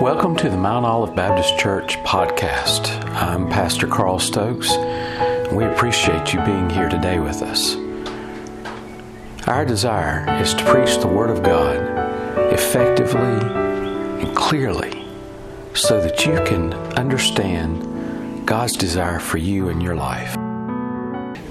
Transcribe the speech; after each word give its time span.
Welcome 0.00 0.36
to 0.36 0.50
the 0.50 0.58
Mount 0.58 0.84
Olive 0.84 1.16
Baptist 1.16 1.58
Church 1.58 1.96
podcast. 2.04 3.02
I'm 3.14 3.48
Pastor 3.48 3.86
Carl 3.86 4.18
Stokes. 4.18 4.76
We 5.50 5.64
appreciate 5.64 6.34
you 6.34 6.44
being 6.44 6.68
here 6.68 6.90
today 6.90 7.18
with 7.18 7.40
us. 7.40 7.76
Our 9.48 9.64
desire 9.64 10.38
is 10.42 10.52
to 10.52 10.64
preach 10.66 10.98
the 10.98 11.08
Word 11.08 11.30
of 11.30 11.42
God 11.42 11.78
effectively 12.52 13.22
and 14.20 14.36
clearly 14.36 15.02
so 15.72 15.98
that 16.02 16.26
you 16.26 16.34
can 16.44 16.74
understand 16.98 18.46
God's 18.46 18.76
desire 18.76 19.18
for 19.18 19.38
you 19.38 19.70
and 19.70 19.82
your 19.82 19.96
life. 19.96 20.34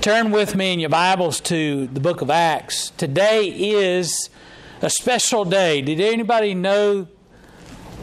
Turn 0.01 0.29
with 0.29 0.55
me 0.55 0.71
in 0.71 0.79
your 0.79 0.91
Bibles 0.91 1.41
to 1.41 1.87
the 1.87 1.99
book 1.99 2.21
of 2.21 2.29
Acts. 2.29 2.91
Today 2.91 3.47
is 3.47 4.29
a 4.83 4.89
special 4.91 5.45
day. 5.45 5.81
Did 5.81 5.99
anybody 5.99 6.53
know 6.53 7.07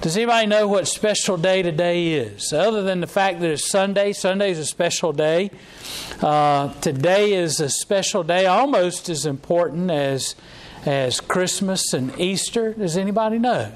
does 0.03 0.17
anybody 0.17 0.49
know 0.49 0.67
what 0.67 0.89
special 0.89 1.37
day 1.37 1.63
today 1.63 2.15
is? 2.15 2.53
Other 2.53 2.83
than 2.83 3.01
the 3.01 3.07
fact 3.07 3.39
that 3.39 3.51
it's 3.51 3.71
Sunday, 3.71 4.13
Sunday 4.13 4.51
is 4.51 4.59
a 4.59 4.67
special 4.67 5.13
day. 5.13 5.53
Uh, 6.21 6.75
today 6.81 7.35
is 7.35 7.61
a 7.61 7.71
special 7.71 8.25
day, 8.25 8.47
almost 8.47 9.09
as 9.09 9.25
important 9.25 9.93
as 9.93 10.35
as 10.85 11.21
Christmas 11.21 11.93
and 11.93 12.19
Easter. 12.19 12.75
Does 12.75 12.97
anybody 12.97 13.39
know? 13.39 13.71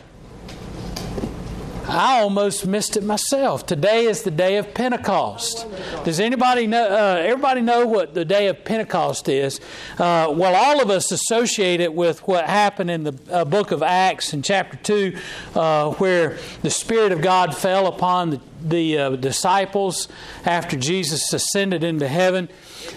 I 1.89 2.21
almost 2.21 2.67
missed 2.67 2.97
it 2.97 3.05
myself. 3.05 3.65
Today 3.65 4.07
is 4.07 4.23
the 4.23 4.31
day 4.33 4.57
of 4.57 4.75
Pentecost. 4.75 5.67
Does 6.05 6.19
anybody 6.19 6.67
know? 6.67 6.85
Uh, 6.85 7.19
everybody 7.21 7.61
know 7.61 7.87
what 7.87 8.13
the 8.13 8.25
day 8.25 8.49
of 8.49 8.65
Pentecost 8.65 9.29
is? 9.29 9.61
Uh, 9.93 10.33
well, 10.35 10.57
all 10.57 10.83
of 10.83 10.91
us 10.91 11.13
associate 11.13 11.81
it 11.81 11.95
with 11.95 12.27
what 12.27 12.47
happened 12.47 12.91
in 12.91 13.05
the 13.05 13.19
uh, 13.31 13.45
book 13.45 13.71
of 13.71 13.85
Acts 13.85 14.33
in 14.33 14.43
chapter 14.43 14.77
two, 14.79 15.17
uh, 15.55 15.93
where 15.93 16.39
the 16.63 16.71
Spirit 16.71 17.13
of 17.13 17.21
God 17.21 17.57
fell 17.57 17.87
upon 17.87 18.31
the, 18.31 18.41
the 18.63 18.99
uh, 18.99 19.11
disciples 19.11 20.09
after 20.45 20.77
Jesus 20.77 21.33
ascended 21.33 21.85
into 21.85 22.09
heaven, 22.09 22.49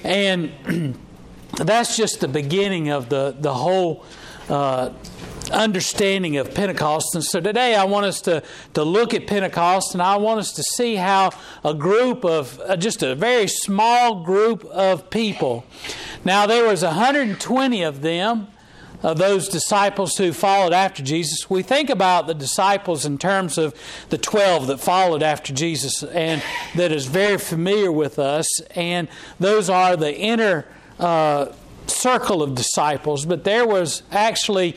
and 0.03 0.51
that's 1.57 1.95
just 1.95 2.21
the 2.21 2.27
beginning 2.27 2.89
of 2.89 3.09
the 3.09 3.35
the 3.39 3.53
whole 3.53 4.03
uh, 4.49 4.89
understanding 5.51 6.37
of 6.37 6.53
Pentecost. 6.53 7.15
And 7.15 7.23
so 7.23 7.39
today 7.39 7.75
I 7.75 7.83
want 7.85 8.05
us 8.05 8.21
to, 8.21 8.43
to 8.73 8.83
look 8.83 9.13
at 9.13 9.27
Pentecost 9.27 9.93
and 9.93 10.01
I 10.01 10.17
want 10.17 10.39
us 10.39 10.53
to 10.53 10.63
see 10.63 10.95
how 10.95 11.31
a 11.63 11.73
group 11.73 12.23
of, 12.23 12.59
uh, 12.61 12.77
just 12.77 13.03
a 13.03 13.15
very 13.15 13.47
small 13.47 14.23
group 14.23 14.63
of 14.65 15.09
people. 15.09 15.65
Now 16.23 16.45
there 16.45 16.67
was 16.67 16.83
120 16.83 17.83
of 17.83 18.01
them. 18.01 18.47
Of 19.01 19.17
those 19.17 19.47
disciples 19.47 20.17
who 20.17 20.33
followed 20.33 20.73
after 20.73 21.01
Jesus. 21.01 21.49
We 21.49 21.61
think 21.61 21.89
about 21.89 22.27
the 22.27 22.33
disciples 22.33 23.05
in 23.05 23.17
terms 23.17 23.57
of 23.57 23.73
the 24.09 24.17
12 24.17 24.67
that 24.67 24.81
followed 24.81 25.23
after 25.23 25.53
Jesus 25.53 26.03
and 26.03 26.43
that 26.75 26.91
is 26.91 27.05
very 27.05 27.37
familiar 27.37 27.93
with 27.93 28.19
us. 28.19 28.59
And 28.75 29.07
those 29.39 29.69
are 29.69 29.95
the 29.95 30.13
inner 30.13 30.65
uh, 30.99 31.53
circle 31.87 32.43
of 32.43 32.55
disciples. 32.55 33.25
But 33.25 33.43
there 33.43 33.65
was 33.65 34.03
actually 34.11 34.75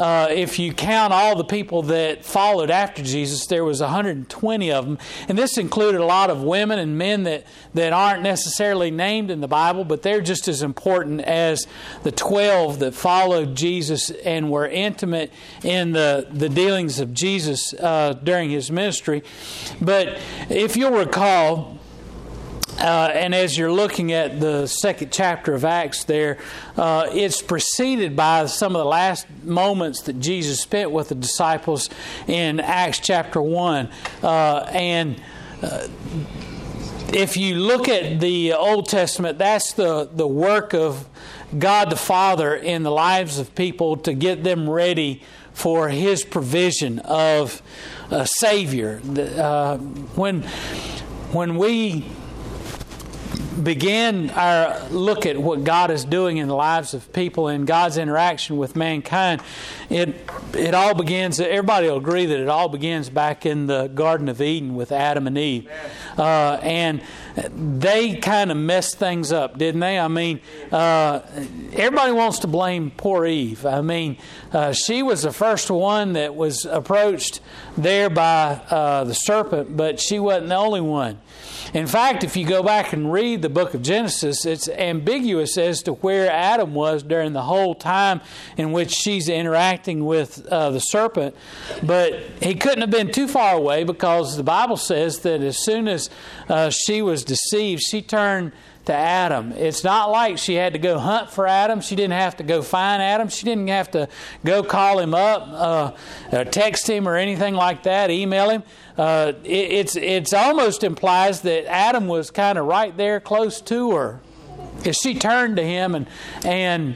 uh, 0.00 0.28
if 0.30 0.58
you 0.58 0.72
count 0.72 1.12
all 1.12 1.36
the 1.36 1.44
people 1.44 1.82
that 1.82 2.24
followed 2.24 2.70
after 2.70 3.02
Jesus, 3.02 3.44
there 3.44 3.66
was 3.66 3.82
120 3.82 4.72
of 4.72 4.86
them, 4.86 4.96
and 5.28 5.36
this 5.36 5.58
included 5.58 6.00
a 6.00 6.06
lot 6.06 6.30
of 6.30 6.42
women 6.42 6.78
and 6.78 6.96
men 6.96 7.24
that 7.24 7.44
that 7.74 7.92
aren't 7.92 8.22
necessarily 8.22 8.90
named 8.90 9.30
in 9.30 9.42
the 9.42 9.46
Bible, 9.46 9.84
but 9.84 10.00
they're 10.00 10.22
just 10.22 10.48
as 10.48 10.62
important 10.62 11.20
as 11.20 11.66
the 12.02 12.10
12 12.10 12.78
that 12.78 12.94
followed 12.94 13.54
Jesus 13.54 14.08
and 14.08 14.50
were 14.50 14.66
intimate 14.66 15.30
in 15.62 15.92
the 15.92 16.26
the 16.32 16.48
dealings 16.48 16.98
of 16.98 17.12
Jesus 17.12 17.74
uh, 17.74 18.14
during 18.24 18.48
his 18.48 18.70
ministry. 18.70 19.22
But 19.82 20.18
if 20.48 20.78
you'll 20.78 20.96
recall 20.96 21.79
uh, 22.80 23.10
and 23.12 23.34
as 23.34 23.58
you're 23.58 23.72
looking 23.72 24.12
at 24.12 24.40
the 24.40 24.66
second 24.66 25.12
chapter 25.12 25.52
of 25.52 25.66
Acts, 25.66 26.04
there, 26.04 26.38
uh, 26.78 27.08
it's 27.12 27.42
preceded 27.42 28.16
by 28.16 28.46
some 28.46 28.74
of 28.74 28.80
the 28.80 28.88
last 28.88 29.26
moments 29.42 30.02
that 30.02 30.18
Jesus 30.18 30.60
spent 30.60 30.90
with 30.90 31.10
the 31.10 31.14
disciples 31.14 31.90
in 32.26 32.58
Acts 32.58 32.98
chapter 32.98 33.42
1. 33.42 33.90
Uh, 34.22 34.60
and 34.70 35.20
uh, 35.62 35.88
if 37.12 37.36
you 37.36 37.56
look 37.56 37.86
at 37.88 38.18
the 38.18 38.54
Old 38.54 38.88
Testament, 38.88 39.36
that's 39.36 39.74
the, 39.74 40.08
the 40.10 40.26
work 40.26 40.72
of 40.72 41.06
God 41.58 41.90
the 41.90 41.96
Father 41.96 42.54
in 42.54 42.82
the 42.82 42.90
lives 42.90 43.38
of 43.38 43.54
people 43.54 43.98
to 43.98 44.14
get 44.14 44.42
them 44.42 44.70
ready 44.70 45.22
for 45.52 45.90
His 45.90 46.24
provision 46.24 46.98
of 47.00 47.60
a 48.10 48.26
Savior. 48.26 49.02
Uh, 49.04 49.76
when, 49.76 50.42
when 51.32 51.56
we 51.56 52.06
begin 53.62 54.30
our 54.30 54.88
look 54.88 55.26
at 55.26 55.36
what 55.36 55.64
God 55.64 55.90
is 55.90 56.04
doing 56.04 56.36
in 56.36 56.48
the 56.48 56.54
lives 56.54 56.94
of 56.94 57.12
people 57.12 57.48
and 57.48 57.66
God's 57.66 57.98
interaction 57.98 58.56
with 58.56 58.76
mankind, 58.76 59.42
it 59.88 60.14
it 60.54 60.74
all 60.74 60.94
begins. 60.94 61.40
Everybody 61.40 61.88
will 61.88 61.98
agree 61.98 62.26
that 62.26 62.38
it 62.38 62.48
all 62.48 62.68
begins 62.68 63.10
back 63.10 63.46
in 63.46 63.66
the 63.66 63.88
Garden 63.88 64.28
of 64.28 64.40
Eden 64.40 64.74
with 64.74 64.92
Adam 64.92 65.26
and 65.26 65.36
Eve, 65.36 65.68
uh, 66.16 66.58
and 66.62 67.02
they 67.54 68.16
kind 68.16 68.50
of 68.50 68.56
messed 68.56 68.98
things 68.98 69.32
up, 69.32 69.58
didn't 69.58 69.80
they? 69.80 69.98
I 69.98 70.08
mean, 70.08 70.40
uh, 70.72 71.20
everybody 71.72 72.12
wants 72.12 72.40
to 72.40 72.46
blame 72.46 72.90
poor 72.96 73.26
Eve. 73.26 73.64
I 73.66 73.80
mean, 73.80 74.16
uh, 74.52 74.72
she 74.72 75.02
was 75.02 75.22
the 75.22 75.32
first 75.32 75.70
one 75.70 76.14
that 76.14 76.34
was 76.34 76.64
approached 76.64 77.40
there 77.76 78.10
by 78.10 78.60
uh, 78.70 79.04
the 79.04 79.14
serpent, 79.14 79.76
but 79.76 80.00
she 80.00 80.18
wasn't 80.18 80.48
the 80.48 80.56
only 80.56 80.80
one. 80.80 81.20
In 81.74 81.86
fact, 81.86 82.24
if 82.24 82.36
you 82.36 82.46
go 82.46 82.62
back 82.62 82.92
and 82.92 83.12
read 83.12 83.42
the 83.42 83.48
book 83.48 83.74
of 83.74 83.82
Genesis, 83.82 84.44
it's 84.44 84.68
ambiguous 84.68 85.56
as 85.56 85.82
to 85.84 85.94
where 85.94 86.30
Adam 86.30 86.74
was 86.74 87.02
during 87.02 87.32
the 87.32 87.42
whole 87.42 87.74
time 87.74 88.20
in 88.56 88.72
which 88.72 88.90
she's 88.90 89.28
interacting 89.28 90.04
with 90.04 90.46
uh, 90.46 90.70
the 90.70 90.80
serpent. 90.80 91.34
But 91.82 92.14
he 92.40 92.54
couldn't 92.54 92.80
have 92.80 92.90
been 92.90 93.12
too 93.12 93.28
far 93.28 93.54
away 93.54 93.84
because 93.84 94.36
the 94.36 94.42
Bible 94.42 94.76
says 94.76 95.20
that 95.20 95.40
as 95.40 95.58
soon 95.58 95.88
as 95.88 96.10
uh, 96.48 96.70
she 96.70 97.02
was 97.02 97.24
deceived, 97.24 97.82
she 97.82 98.02
turned 98.02 98.52
to 98.90 98.96
Adam. 98.96 99.52
It's 99.52 99.84
not 99.84 100.10
like 100.10 100.36
she 100.36 100.54
had 100.54 100.72
to 100.72 100.78
go 100.80 100.98
hunt 100.98 101.30
for 101.30 101.46
Adam. 101.46 101.80
She 101.80 101.94
didn't 101.94 102.14
have 102.14 102.36
to 102.38 102.42
go 102.42 102.60
find 102.60 103.00
Adam. 103.00 103.28
She 103.28 103.44
didn't 103.44 103.68
have 103.68 103.92
to 103.92 104.08
go 104.44 104.64
call 104.64 104.98
him 104.98 105.14
up, 105.14 105.94
uh, 106.32 106.44
text 106.44 106.90
him, 106.90 107.08
or 107.08 107.16
anything 107.16 107.54
like 107.54 107.84
that, 107.84 108.10
email 108.10 108.50
him. 108.50 108.64
Uh, 108.98 109.32
it, 109.44 109.48
it's 109.48 109.96
it's 109.96 110.32
almost 110.32 110.82
implies 110.82 111.42
that 111.42 111.70
Adam 111.70 112.08
was 112.08 112.32
kind 112.32 112.58
of 112.58 112.66
right 112.66 112.96
there, 112.96 113.20
close 113.20 113.60
to 113.60 113.92
her, 113.92 114.20
because 114.76 114.96
she 114.96 115.14
turned 115.14 115.56
to 115.56 115.62
him 115.62 115.94
and 115.94 116.06
and. 116.44 116.94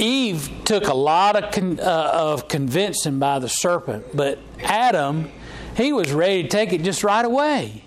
Eve 0.00 0.48
took 0.64 0.86
a 0.86 0.94
lot 0.94 1.34
of 1.34 1.52
con, 1.52 1.80
uh, 1.80 2.10
of 2.14 2.46
convincing 2.46 3.18
by 3.18 3.40
the 3.40 3.48
serpent, 3.48 4.06
but 4.14 4.38
Adam, 4.62 5.28
he 5.76 5.92
was 5.92 6.12
ready 6.12 6.44
to 6.44 6.48
take 6.48 6.72
it 6.72 6.84
just 6.84 7.02
right 7.02 7.24
away. 7.24 7.82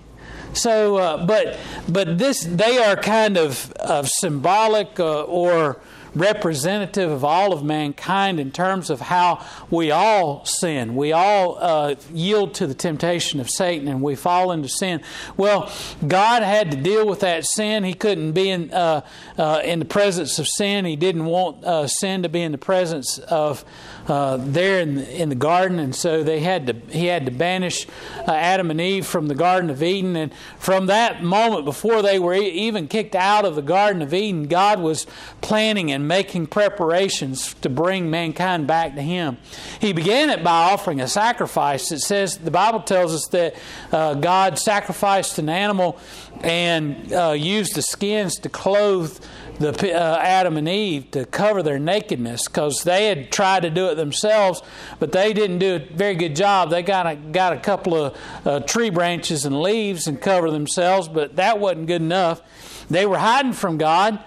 So, 0.54 0.98
uh, 0.98 1.26
but 1.26 1.58
but 1.88 2.18
this 2.18 2.44
they 2.44 2.78
are 2.78 2.96
kind 2.96 3.38
of 3.38 3.72
of 3.74 4.08
symbolic 4.10 5.00
uh, 5.00 5.24
or 5.24 5.80
representative 6.16 7.10
of 7.10 7.24
all 7.24 7.54
of 7.54 7.64
mankind 7.64 8.40
in 8.40 8.52
terms 8.52 8.90
of 8.90 9.00
how 9.00 9.46
we 9.70 9.92
all 9.92 10.44
sin. 10.46 10.96
We 10.96 11.12
all 11.12 11.58
uh, 11.60 11.96
yield 12.14 12.54
to 12.56 12.68
the 12.68 12.74
temptation 12.74 13.40
of 13.40 13.50
Satan 13.50 13.88
and 13.88 14.02
we 14.02 14.16
fall 14.16 14.52
into 14.52 14.68
sin. 14.68 15.02
Well, 15.38 15.72
God 16.06 16.44
had 16.44 16.72
to 16.72 16.78
deal 16.78 17.08
with 17.08 17.22
that 17.22 17.46
sin. 17.46 17.84
He 17.84 17.94
couldn't 17.94 18.34
be 18.34 18.50
in, 18.50 18.74
uh, 18.74 19.02
uh, 19.38 19.62
in 19.64 19.80
the 19.80 19.86
presence 19.86 20.38
of 20.40 20.48
sin. 20.48 20.86
He 20.86 20.96
didn't 20.96 21.26
want 21.26 21.64
uh, 21.64 21.88
sin 21.88 22.24
to 22.24 22.30
be 22.30 22.42
in 22.42 22.52
the 22.52 22.58
presence 22.58 23.18
of 23.18 23.64
uh, 24.08 24.38
there 24.40 24.80
in 24.80 24.96
the, 24.96 25.22
in 25.22 25.30
the 25.30 25.36
garden, 25.36 25.80
and 25.80 25.96
so 25.96 26.24
they 26.24 26.40
had 26.40 26.68
to 26.68 26.74
he 26.90 27.06
had 27.06 27.26
to 27.26 27.32
banish 27.32 27.88
uh, 28.28 28.32
Adam 28.32 28.72
and 28.72 28.82
Eve 28.82 29.06
from 29.06 29.28
the 29.28 29.36
Garden 29.36 29.70
of 29.70 29.84
Eden. 29.84 30.16
And 30.16 30.34
from 30.58 30.88
that 30.88 31.24
moment, 31.24 31.66
before 31.66 32.02
they 32.02 32.20
were 32.20 32.34
even 32.34 32.88
kicked 32.88 33.16
out 33.16 33.46
of 33.46 33.56
the 33.56 33.62
Garden 33.62 34.02
of 34.02 34.14
Eden, 34.14 34.48
God 34.48 34.80
was 34.80 35.06
planning 35.42 35.92
and 35.92 36.08
making 36.08 36.48
preparations 36.48 37.54
to 37.56 37.70
bring 37.70 38.10
mankind 38.10 38.68
back 38.68 38.96
to 38.96 39.02
Him. 39.02 39.38
He 39.80 39.94
began 39.94 40.30
it 40.30 40.44
by 40.44 40.72
offering 40.72 41.00
a 41.02 41.08
sacrifice. 41.08 41.92
It 41.92 42.00
says 42.00 42.38
the 42.38 42.52
Bible 42.52 42.82
tells 42.82 43.14
us 43.14 43.28
that 43.32 43.56
uh, 43.92 44.16
God 44.16 44.58
sacrificed 44.58 45.38
an 45.38 45.50
animal 45.50 46.00
and 46.42 47.14
uh, 47.14 47.32
used 47.32 47.76
the 47.76 47.82
skins 47.82 48.36
to 48.40 48.50
clothe 48.50 49.20
the 49.62 49.94
uh, 49.94 50.18
Adam 50.18 50.58
and 50.58 50.68
Eve 50.68 51.12
to 51.12 51.26
cover 51.26 51.64
their 51.64 51.80
nakedness 51.80 52.48
because 52.48 52.84
they 52.84 53.08
had 53.08 53.32
tried 53.32 53.62
to 53.62 53.70
do 53.70 53.88
it 53.88 53.96
themselves, 53.96 54.62
but 55.00 55.12
they 55.12 55.34
didn't 55.34 55.60
do 55.60 55.76
a 55.76 55.80
very 55.80 56.16
good 56.16 56.36
job. 56.36 56.70
They 56.70 56.84
got 56.84 57.08
a, 57.08 57.16
got 57.16 57.54
a 57.54 57.60
couple 57.60 57.96
of 57.96 58.18
uh, 58.46 58.60
tree 58.62 58.90
branches 58.90 59.46
and 59.46 59.62
leaves 59.62 60.08
and 60.08 60.20
cover 60.20 60.52
themselves, 60.52 61.08
but 61.08 61.36
that 61.38 61.60
wasn't 61.60 61.88
good 61.88 62.02
enough. 62.02 62.42
They 62.90 63.06
were 63.06 63.18
hiding 63.20 63.54
from 63.54 63.78
God. 63.78 64.20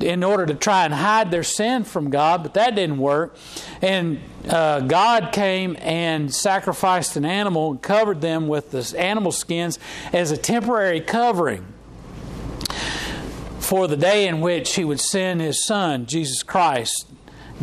in 0.00 0.24
order 0.24 0.46
to 0.46 0.54
try 0.54 0.84
and 0.84 0.92
hide 0.92 1.30
their 1.30 1.44
sin 1.44 1.84
from 1.84 2.10
God, 2.10 2.42
but 2.42 2.54
that 2.54 2.74
didn't 2.74 2.98
work. 2.98 3.36
And 3.80 4.20
uh, 4.48 4.80
God 4.80 5.30
came 5.32 5.76
and 5.80 6.34
sacrificed 6.34 7.16
an 7.16 7.24
animal 7.24 7.70
and 7.70 7.82
covered 7.82 8.20
them 8.20 8.48
with 8.48 8.72
the 8.72 8.98
animal 8.98 9.32
skins 9.32 9.78
as 10.12 10.30
a 10.30 10.36
temporary 10.36 11.00
covering 11.00 11.71
for 13.72 13.88
the 13.88 13.96
day 13.96 14.28
in 14.28 14.42
which 14.42 14.74
He 14.74 14.84
would 14.84 15.00
send 15.00 15.40
His 15.40 15.64
Son, 15.64 16.04
Jesus 16.04 16.42
Christ, 16.42 17.08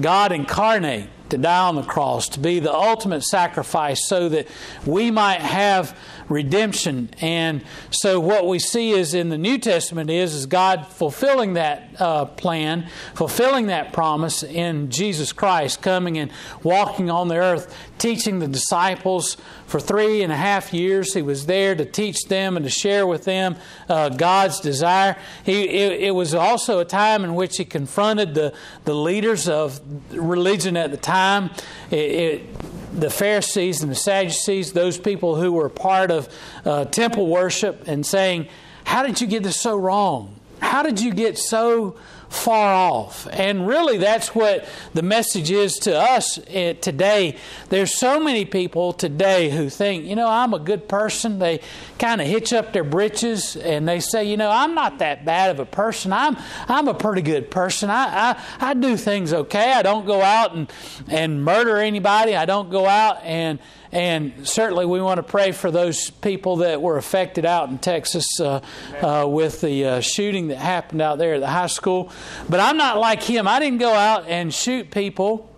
God 0.01 0.31
incarnate, 0.31 1.07
to 1.29 1.37
die 1.37 1.67
on 1.67 1.75
the 1.75 1.83
cross, 1.83 2.27
to 2.29 2.39
be 2.39 2.57
the 2.57 2.73
ultimate 2.73 3.21
sacrifice 3.21 4.07
so 4.07 4.27
that 4.29 4.47
we 4.87 5.11
might 5.11 5.41
have 5.41 5.95
redemption. 6.29 7.09
And 7.21 7.63
so 7.91 8.19
what 8.19 8.47
we 8.47 8.59
see 8.59 8.91
is 8.91 9.13
in 9.13 9.29
the 9.29 9.37
New 9.37 9.57
Testament 9.57 10.09
is, 10.09 10.33
is 10.33 10.45
God 10.45 10.87
fulfilling 10.87 11.53
that 11.53 11.89
uh, 11.99 12.25
plan, 12.25 12.87
fulfilling 13.15 13.67
that 13.67 13.91
promise 13.91 14.43
in 14.43 14.91
Jesus 14.91 15.33
Christ, 15.33 15.81
coming 15.81 16.17
and 16.17 16.31
walking 16.63 17.09
on 17.09 17.27
the 17.27 17.35
earth, 17.35 17.75
teaching 17.97 18.39
the 18.39 18.47
disciples 18.47 19.37
for 19.65 19.79
three 19.79 20.23
and 20.23 20.31
a 20.31 20.35
half 20.35 20.73
years. 20.73 21.13
He 21.13 21.21
was 21.21 21.45
there 21.47 21.75
to 21.75 21.85
teach 21.85 22.23
them 22.27 22.55
and 22.55 22.63
to 22.63 22.69
share 22.69 23.05
with 23.05 23.25
them 23.25 23.55
uh, 23.89 24.09
God's 24.09 24.59
desire. 24.59 25.17
He, 25.43 25.63
it, 25.63 26.01
it 26.03 26.11
was 26.11 26.33
also 26.33 26.79
a 26.79 26.85
time 26.85 27.23
in 27.23 27.35
which 27.35 27.57
he 27.57 27.65
confronted 27.65 28.35
the, 28.35 28.53
the 28.85 28.93
leaders 28.93 29.49
of 29.49 29.81
religion 30.11 30.77
at 30.77 30.91
the 30.91 30.97
time. 30.97 31.49
It, 31.91 31.95
it, 31.95 32.49
the 32.93 33.09
Pharisees 33.09 33.81
and 33.81 33.91
the 33.91 33.95
Sadducees, 33.95 34.73
those 34.73 34.97
people 34.97 35.35
who 35.35 35.53
were 35.53 35.69
part 35.69 36.11
of 36.11 36.29
uh, 36.65 36.85
temple 36.85 37.27
worship, 37.27 37.87
and 37.87 38.05
saying, 38.05 38.47
How 38.83 39.03
did 39.03 39.21
you 39.21 39.27
get 39.27 39.43
this 39.43 39.59
so 39.59 39.77
wrong? 39.77 40.35
How 40.61 40.83
did 40.83 40.99
you 40.99 41.13
get 41.13 41.37
so 41.37 41.95
far 42.29 42.73
off. 42.73 43.27
And 43.31 43.67
really, 43.67 43.97
that's 43.97 44.33
what 44.35 44.67
the 44.93 45.01
message 45.01 45.49
is 45.49 45.79
to 45.79 45.97
us 45.97 46.39
eh, 46.47 46.73
today. 46.73 47.35
There's 47.69 47.97
so 47.97 48.19
many 48.19 48.45
people 48.45 48.93
today 48.93 49.49
who 49.49 49.69
think, 49.69 50.05
you 50.05 50.15
know, 50.15 50.27
I'm 50.27 50.53
a 50.53 50.59
good 50.59 50.87
person. 50.87 51.39
They 51.39 51.59
kind 51.97 52.21
of 52.21 52.27
hitch 52.27 52.53
up 52.53 52.71
their 52.71 52.83
britches 52.83 53.55
and 53.55 53.87
they 53.87 53.99
say, 53.99 54.25
you 54.25 54.37
know, 54.37 54.51
I'm 54.51 54.75
not 54.75 54.99
that 54.99 55.25
bad 55.25 55.49
of 55.49 55.59
a 55.59 55.65
person. 55.65 56.13
I'm 56.13 56.37
I'm 56.67 56.87
a 56.87 56.93
pretty 56.93 57.23
good 57.23 57.49
person. 57.49 57.89
I 57.89 58.31
I, 58.31 58.43
I 58.59 58.73
do 58.75 58.95
things 58.95 59.33
okay. 59.33 59.73
I 59.73 59.81
don't 59.81 60.05
go 60.05 60.21
out 60.21 60.55
and 60.55 60.71
and 61.07 61.43
murder 61.43 61.77
anybody. 61.77 62.35
I 62.35 62.45
don't 62.45 62.69
go 62.69 62.85
out 62.85 63.23
and 63.23 63.59
and 63.91 64.47
certainly, 64.47 64.85
we 64.85 65.01
want 65.01 65.17
to 65.17 65.23
pray 65.23 65.51
for 65.51 65.71
those 65.71 66.11
people 66.11 66.57
that 66.57 66.81
were 66.81 66.97
affected 66.97 67.43
out 67.45 67.69
in 67.69 67.79
Texas 67.79 68.39
uh, 68.39 68.61
uh, 69.01 69.25
with 69.27 69.61
the 69.61 69.85
uh, 69.85 69.99
shooting 69.99 70.49
that 70.49 70.57
happened 70.57 71.01
out 71.01 71.17
there 71.17 71.35
at 71.35 71.41
the 71.41 71.47
high 71.47 71.67
school. 71.67 72.11
But 72.47 72.59
I'm 72.59 72.77
not 72.77 72.99
like 72.99 73.23
him. 73.23 73.47
I 73.47 73.59
didn't 73.59 73.79
go 73.79 73.93
out 73.93 74.27
and 74.27 74.53
shoot 74.53 74.91
people 74.91 75.49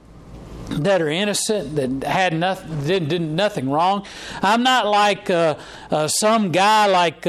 that 0.69 1.01
are 1.01 1.09
innocent, 1.09 1.75
that 1.75 2.07
had 2.07 2.33
nothing, 2.33 2.85
did, 2.85 3.09
did 3.09 3.21
nothing 3.21 3.69
wrong. 3.69 4.05
I'm 4.41 4.63
not 4.63 4.87
like 4.87 5.29
uh, 5.29 5.55
uh, 5.89 6.07
some 6.07 6.51
guy 6.51 6.87
like. 6.87 7.27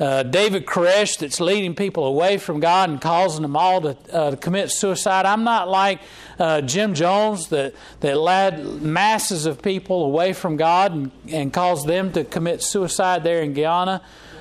Uh, 0.00 0.22
David 0.22 0.64
Koresh 0.64 1.18
that's 1.18 1.40
leading 1.40 1.74
people 1.74 2.06
away 2.06 2.38
from 2.38 2.58
God 2.58 2.88
and 2.88 2.98
causing 3.00 3.42
them 3.42 3.54
all 3.54 3.82
to, 3.82 3.96
uh, 4.10 4.30
to 4.30 4.36
commit 4.38 4.70
suicide. 4.70 5.26
I'm 5.26 5.44
not 5.44 5.68
like 5.68 6.00
uh, 6.38 6.62
Jim 6.62 6.94
Jones 6.94 7.48
that, 7.48 7.74
that 8.00 8.16
led 8.16 8.64
masses 8.80 9.44
of 9.44 9.60
people 9.60 10.04
away 10.06 10.32
from 10.32 10.56
God 10.56 10.92
and, 10.94 11.10
and 11.28 11.52
caused 11.52 11.86
them 11.86 12.12
to 12.12 12.24
commit 12.24 12.62
suicide 12.62 13.24
there 13.24 13.42
in 13.42 13.52
Guyana 13.52 14.00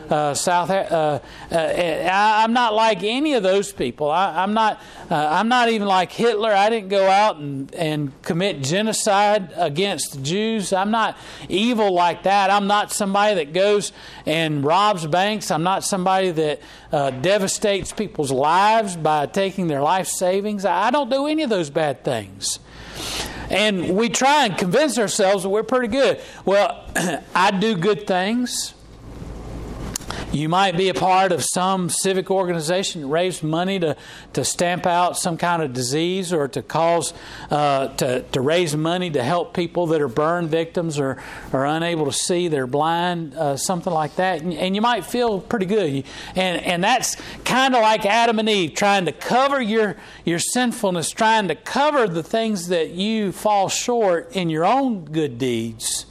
uh, 0.10 0.34
South. 0.34 0.70
Uh, 0.70 1.20
uh, 1.52 1.56
I, 1.56 2.44
am 2.44 2.54
not 2.54 2.74
like 2.74 3.04
any 3.04 3.34
of 3.34 3.44
those 3.44 3.72
people. 3.72 4.10
I, 4.10 4.44
am 4.44 4.54
not. 4.54 4.82
Uh, 5.10 5.16
I'm 5.16 5.48
not 5.48 5.70
even 5.70 5.88
like 5.88 6.12
Hitler. 6.12 6.52
I 6.52 6.70
didn't 6.70 6.90
go 6.90 7.08
out 7.08 7.38
and, 7.38 7.74
and 7.76 8.22
commit 8.22 8.62
genocide 8.62 9.52
against 9.56 10.14
the 10.14 10.22
Jews. 10.22 10.74
I'm 10.74 10.92
not 10.92 11.18
evil 11.48 11.94
like 11.94 12.24
that. 12.24 12.50
I'm 12.50 12.68
not 12.68 12.92
somebody 12.92 13.36
that 13.36 13.54
goes 13.54 13.92
and 14.26 14.64
robs 14.64 15.06
banks. 15.06 15.52
I'm 15.52 15.64
not 15.64 15.84
somebody 15.84 16.32
that 16.32 16.62
devastates 17.22 17.92
people's 17.92 18.32
lives 18.32 18.96
by 18.96 19.26
taking 19.28 19.68
their 19.68 19.82
life 19.82 20.08
savings. 20.08 20.66
I 20.66 20.92
don't 20.92 21.10
do 21.10 21.28
any 21.28 21.44
of 21.44 21.50
those 21.50 21.70
bad 21.70 22.04
things. 22.04 22.60
And 23.50 23.96
we 23.96 24.10
try 24.10 24.46
and 24.46 24.58
convince 24.58 24.98
ourselves 25.00 25.44
that 25.44 25.50
we're 25.50 25.64
pretty 25.64 25.88
good. 25.88 26.22
Well, 26.46 26.86
I 27.36 27.52
do 27.52 27.76
good 27.76 28.06
things. 28.06 28.76
You 30.32 30.48
might 30.48 30.78
be 30.78 30.90
a 30.90 30.94
part 30.94 31.32
of 31.32 31.44
some 31.44 31.90
civic 31.90 32.30
organization 32.30 33.02
that 33.02 33.08
raises 33.08 33.42
money 33.42 33.80
to, 33.80 33.98
to 34.34 34.46
stamp 34.46 34.86
out 34.86 35.18
some 35.18 35.38
kind 35.38 35.64
of 35.64 35.74
disease 35.74 36.32
or 36.32 36.48
to 36.50 36.62
cause 36.62 37.16
uh, 37.50 37.88
to, 37.96 38.22
to 38.22 38.40
raise 38.40 38.76
money 38.76 39.10
to 39.10 39.24
help 39.24 39.56
people 39.56 39.88
that 39.88 40.02
are 40.02 40.08
burn 40.08 40.48
victims 40.48 41.00
or 41.00 41.18
are 41.52 41.66
unable 41.66 42.06
to 42.06 42.12
see, 42.12 42.48
they're 42.48 42.68
blind, 42.68 43.34
uh, 43.34 43.58
something 43.58 43.92
like 43.92 44.18
that. 44.18 44.44
And, 44.44 44.54
and, 44.54 44.76
you 44.76 44.84
might 44.84 45.04
feel 45.04 45.42
pretty 45.42 45.66
good. 45.66 46.04
And, 46.36 46.64
and 46.64 46.84
that's 46.84 47.18
kind 47.44 47.74
of 47.74 47.82
like 47.82 48.06
Adam 48.06 48.38
and 48.38 48.48
Eve 48.48 48.76
trying 48.76 49.06
to 49.06 49.12
cover 49.12 49.60
your, 49.60 49.98
your 50.26 50.38
sinfulness, 50.38 51.10
trying 51.10 51.48
to 51.48 51.56
cover 51.56 52.08
the 52.08 52.22
things 52.22 52.68
that 52.68 52.92
you 52.92 53.32
fall 53.32 53.68
short 53.68 54.36
in 54.36 54.52
your 54.52 54.64
own 54.64 55.06
good 55.06 55.40
deeds. 55.40 56.06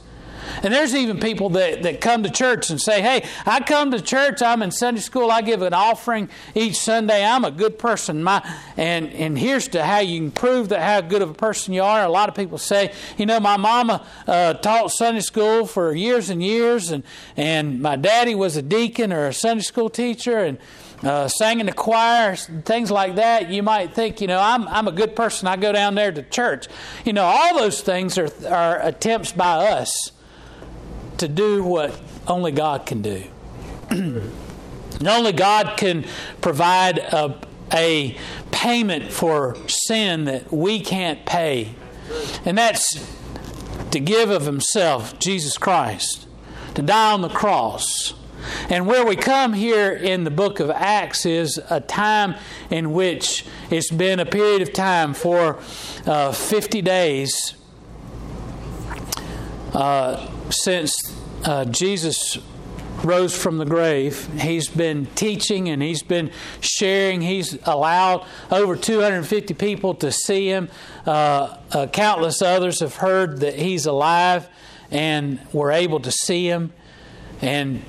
And 0.63 0.73
there's 0.73 0.95
even 0.95 1.19
people 1.19 1.49
that, 1.51 1.83
that 1.83 2.01
come 2.01 2.23
to 2.23 2.29
church 2.29 2.69
and 2.69 2.79
say, 2.79 3.01
Hey, 3.01 3.27
I 3.45 3.59
come 3.61 3.91
to 3.91 4.01
church, 4.01 4.41
I'm 4.41 4.61
in 4.61 4.71
Sunday 4.71 5.01
school, 5.01 5.31
I 5.31 5.41
give 5.41 5.61
an 5.61 5.73
offering 5.73 6.29
each 6.55 6.77
Sunday, 6.77 7.23
I'm 7.25 7.45
a 7.45 7.51
good 7.51 7.79
person. 7.79 8.23
My, 8.23 8.41
and, 8.77 9.09
and 9.13 9.37
here's 9.37 9.67
to 9.69 9.83
how 9.83 9.99
you 9.99 10.19
can 10.19 10.31
prove 10.31 10.69
that 10.69 10.81
how 10.81 11.01
good 11.01 11.21
of 11.21 11.29
a 11.29 11.33
person 11.33 11.73
you 11.73 11.83
are. 11.83 12.03
A 12.03 12.09
lot 12.09 12.29
of 12.29 12.35
people 12.35 12.57
say, 12.57 12.93
You 13.17 13.25
know, 13.25 13.39
my 13.39 13.57
mama 13.57 14.05
uh, 14.27 14.53
taught 14.55 14.91
Sunday 14.91 15.21
school 15.21 15.65
for 15.65 15.93
years 15.93 16.29
and 16.29 16.41
years, 16.43 16.91
and, 16.91 17.03
and 17.37 17.81
my 17.81 17.95
daddy 17.95 18.35
was 18.35 18.57
a 18.57 18.61
deacon 18.61 19.13
or 19.13 19.27
a 19.27 19.33
Sunday 19.33 19.63
school 19.63 19.89
teacher, 19.89 20.39
and 20.39 20.57
uh, 21.03 21.27
sang 21.27 21.59
in 21.59 21.65
the 21.65 21.71
choir, 21.71 22.35
things 22.35 22.91
like 22.91 23.15
that, 23.15 23.49
you 23.49 23.63
might 23.63 23.93
think, 23.93 24.21
you 24.21 24.27
know, 24.27 24.39
I'm, 24.39 24.67
I'm 24.67 24.87
a 24.87 24.91
good 24.91 25.15
person. 25.15 25.47
I 25.47 25.55
go 25.55 25.71
down 25.71 25.95
there 25.95 26.11
to 26.11 26.23
church. 26.23 26.67
You 27.05 27.13
know, 27.13 27.23
all 27.23 27.57
those 27.57 27.81
things 27.81 28.17
are, 28.17 28.29
are 28.47 28.81
attempts 28.81 29.31
by 29.31 29.69
us 29.71 30.11
to 31.19 31.27
do 31.27 31.63
what 31.63 31.99
only 32.27 32.51
God 32.51 32.85
can 32.85 33.01
do. 33.01 33.23
and 33.89 35.07
only 35.07 35.31
God 35.31 35.77
can 35.77 36.05
provide 36.41 36.97
a, 36.97 37.35
a 37.73 38.17
payment 38.51 39.11
for 39.11 39.57
sin 39.67 40.25
that 40.25 40.51
we 40.51 40.79
can't 40.79 41.25
pay. 41.25 41.69
And 42.45 42.57
that's 42.57 43.05
to 43.91 43.99
give 43.99 44.29
of 44.29 44.45
Himself, 44.45 45.19
Jesus 45.19 45.57
Christ, 45.57 46.27
to 46.75 46.81
die 46.81 47.13
on 47.13 47.21
the 47.21 47.29
cross. 47.29 48.13
And 48.69 48.87
where 48.87 49.05
we 49.05 49.15
come 49.15 49.53
here 49.53 49.91
in 49.91 50.23
the 50.23 50.31
book 50.31 50.59
of 50.59 50.69
Acts 50.69 51.25
is 51.25 51.59
a 51.69 51.81
time 51.81 52.35
in 52.69 52.93
which 52.93 53.45
it's 53.69 53.91
been 53.91 54.19
a 54.19 54.25
period 54.25 54.61
of 54.61 54.73
time 54.73 55.13
for 55.13 55.59
uh, 56.05 56.31
50 56.31 56.81
days 56.81 57.53
uh, 59.73 60.29
since 60.49 60.95
uh, 61.45 61.65
Jesus 61.65 62.37
rose 63.03 63.35
from 63.35 63.57
the 63.57 63.65
grave. 63.65 64.27
He's 64.39 64.67
been 64.67 65.05
teaching 65.07 65.69
and 65.69 65.81
he's 65.81 66.03
been 66.03 66.31
sharing. 66.59 67.21
He's 67.21 67.57
allowed 67.65 68.25
over 68.51 68.75
250 68.75 69.53
people 69.53 69.95
to 69.95 70.11
see 70.11 70.49
him. 70.49 70.69
Uh, 71.05 71.57
uh, 71.71 71.87
countless 71.87 72.41
others 72.41 72.81
have 72.81 72.95
heard 72.95 73.39
that 73.39 73.55
he's 73.55 73.85
alive 73.85 74.47
and 74.91 75.39
were 75.53 75.71
able 75.71 75.99
to 76.01 76.11
see 76.11 76.47
him. 76.47 76.73
And 77.41 77.83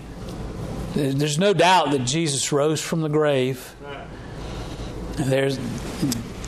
there's 0.95 1.39
no 1.39 1.53
doubt 1.53 1.91
that 1.93 2.05
Jesus 2.05 2.53
rose 2.53 2.81
from 2.81 3.01
the 3.01 3.09
grave. 3.09 3.75
There's 5.17 5.59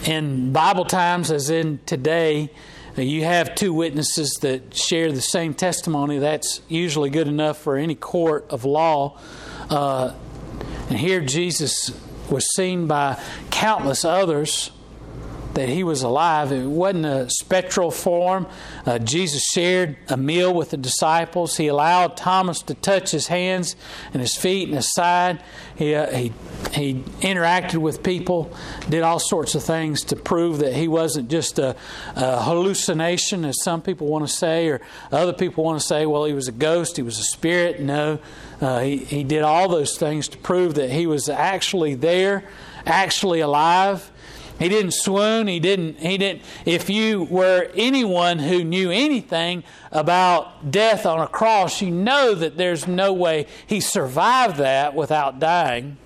in 0.04 0.52
Bible 0.52 0.85
times, 0.85 1.31
as 1.31 1.50
in 1.50 1.78
today, 1.87 2.50
you 2.97 3.25
have 3.25 3.55
two 3.55 3.73
witnesses 3.73 4.39
that 4.43 4.77
share 4.77 5.11
the 5.13 5.21
same 5.21 5.55
testimony, 5.55 6.19
that's 6.19 6.61
usually 6.69 7.11
good 7.11 7.29
enough 7.29 7.59
for 7.59 7.77
any 7.77 7.95
court 7.95 8.47
of 8.51 8.65
law. 8.65 9.19
Uh, 9.71 10.13
and 10.89 10.99
here 10.99 11.21
Jesus 11.21 11.91
was 12.31 12.47
seen 12.55 12.87
by 12.87 13.21
countless 13.51 14.05
others 14.05 14.71
that 15.55 15.69
he 15.69 15.85
was 15.85 16.03
alive. 16.03 16.53
It 16.53 16.67
wasn't 16.67 17.07
a 17.07 17.29
spectral 17.31 17.91
form. 17.91 18.47
Uh, 18.87 18.99
Jesus 18.99 19.45
shared 19.45 19.97
a 20.09 20.17
meal 20.17 20.53
with 20.53 20.71
the 20.71 20.77
disciples. 20.77 21.57
He 21.57 21.69
allowed 21.69 22.17
Thomas 22.17 22.61
to 22.63 22.75
touch 22.75 23.11
his 23.11 23.27
hands 23.27 23.77
and 24.13 24.21
his 24.21 24.37
feet 24.37 24.69
and 24.69 24.77
his 24.77 24.93
side. 24.93 25.43
He, 25.77 25.95
uh, 25.95 26.11
he, 26.11 26.33
he 26.73 26.95
interacted 27.21 27.79
with 27.79 28.03
people, 28.03 28.53
did 28.89 29.03
all 29.03 29.19
sorts 29.19 29.55
of 29.55 29.63
things 29.63 30.03
to 30.05 30.17
prove 30.17 30.59
that 30.59 30.75
he 30.75 30.89
wasn't 30.89 31.31
just 31.31 31.59
a, 31.59 31.77
a 32.17 32.43
hallucination, 32.43 33.45
as 33.45 33.63
some 33.63 33.83
people 33.83 34.07
want 34.07 34.27
to 34.27 34.33
say, 34.33 34.69
or 34.69 34.81
other 35.11 35.33
people 35.33 35.65
want 35.65 35.81
to 35.81 35.87
say, 35.87 36.07
well, 36.07 36.25
he 36.25 36.33
was 36.33 36.49
a 36.49 36.53
ghost, 36.53 36.97
he 36.97 37.03
was 37.03 37.19
a 37.19 37.25
spirit. 37.25 37.81
No, 37.81 38.19
uh, 38.61 38.81
he, 38.81 38.99
he 38.99 39.25
did 39.25 39.43
all 39.43 39.69
those 39.69 39.99
things 39.99 40.29
to 40.29 40.39
prove 40.39 40.75
that 40.75 40.91
he 40.91 41.07
was 41.07 41.29
actually 41.29 41.95
there 41.95 42.45
actually 42.87 43.41
alive. 43.41 44.11
He 44.59 44.69
didn't 44.69 44.93
swoon. 44.93 45.47
He 45.47 45.61
didn't. 45.61 45.99
He 45.99 46.19
didn't. 46.19 46.43
If 46.65 46.89
you 46.89 47.25
were 47.25 47.71
anyone 47.75 48.39
who 48.39 48.63
knew 48.65 48.91
anything 48.91 49.65
about 49.91 50.71
death 50.71 51.07
on 51.07 51.21
a 51.21 51.27
cross, 51.27 51.83
you 51.83 51.91
know 51.91 52.35
that 52.35 52.57
there's 52.57 52.87
no 52.87 53.13
way 53.13 53.47
he 53.67 53.81
survived 53.81 54.57
that 54.59 54.95
without 54.95 55.39
dying. 55.39 55.97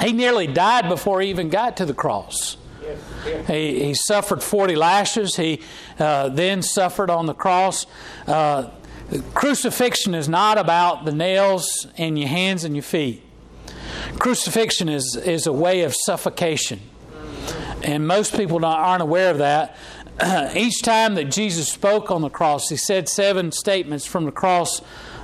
He 0.00 0.12
nearly 0.12 0.46
died 0.46 0.88
before 0.88 1.20
he 1.20 1.30
even 1.30 1.48
got 1.48 1.76
to 1.78 1.86
the 1.86 1.94
cross. 1.94 2.56
He, 3.46 3.84
he 3.84 3.94
suffered 3.94 4.42
40 4.42 4.76
lashes. 4.76 5.36
He 5.36 5.60
uh, 5.98 6.28
then 6.30 6.62
suffered 6.62 7.10
on 7.10 7.26
the 7.26 7.34
cross. 7.34 7.86
Uh, 8.26 8.70
crucifixion 9.34 10.14
is 10.14 10.28
not 10.28 10.58
about 10.58 11.04
the 11.04 11.12
nails 11.12 11.86
in 11.96 12.16
your 12.16 12.28
hands 12.28 12.64
and 12.64 12.74
your 12.74 12.82
feet. 12.82 13.22
Crucifixion 14.18 14.88
is, 14.88 15.16
is 15.16 15.46
a 15.46 15.52
way 15.52 15.82
of 15.82 15.94
suffocation. 15.94 16.80
And 17.82 18.06
most 18.06 18.36
people 18.36 18.64
aren't 18.64 19.02
aware 19.02 19.30
of 19.30 19.38
that. 19.38 19.76
Each 20.56 20.82
time 20.82 21.14
that 21.14 21.26
Jesus 21.26 21.68
spoke 21.68 22.10
on 22.10 22.22
the 22.22 22.30
cross, 22.30 22.68
he 22.68 22.76
said 22.76 23.08
seven 23.08 23.52
statements 23.52 24.06
from 24.06 24.24
the 24.24 24.32
cross 24.32 24.80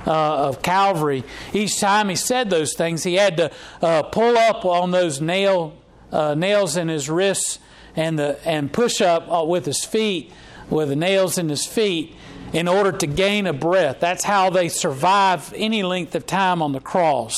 uh, 0.07 0.47
of 0.47 0.61
Calvary. 0.61 1.23
Each 1.53 1.79
time 1.79 2.09
he 2.09 2.15
said 2.15 2.49
those 2.49 2.73
things, 2.73 3.03
he 3.03 3.15
had 3.15 3.37
to 3.37 3.51
uh, 3.81 4.03
pull 4.03 4.37
up 4.37 4.63
on 4.65 4.91
those 4.91 5.19
nail 5.19 5.77
uh, 6.11 6.33
nails 6.33 6.77
in 6.77 6.87
his 6.87 7.09
wrists 7.09 7.59
and 7.95 8.17
the 8.17 8.39
and 8.47 8.71
push 8.71 9.01
up 9.01 9.29
uh, 9.29 9.43
with 9.43 9.65
his 9.65 9.83
feet 9.83 10.31
with 10.69 10.89
the 10.89 10.95
nails 10.95 11.37
in 11.37 11.49
his 11.49 11.65
feet 11.65 12.15
in 12.53 12.67
order 12.67 12.91
to 12.91 13.07
gain 13.07 13.47
a 13.47 13.53
breath. 13.53 13.99
That's 13.99 14.23
how 14.23 14.49
they 14.49 14.69
survive 14.69 15.53
any 15.55 15.83
length 15.83 16.15
of 16.15 16.25
time 16.25 16.61
on 16.61 16.71
the 16.71 16.79
cross. 16.79 17.37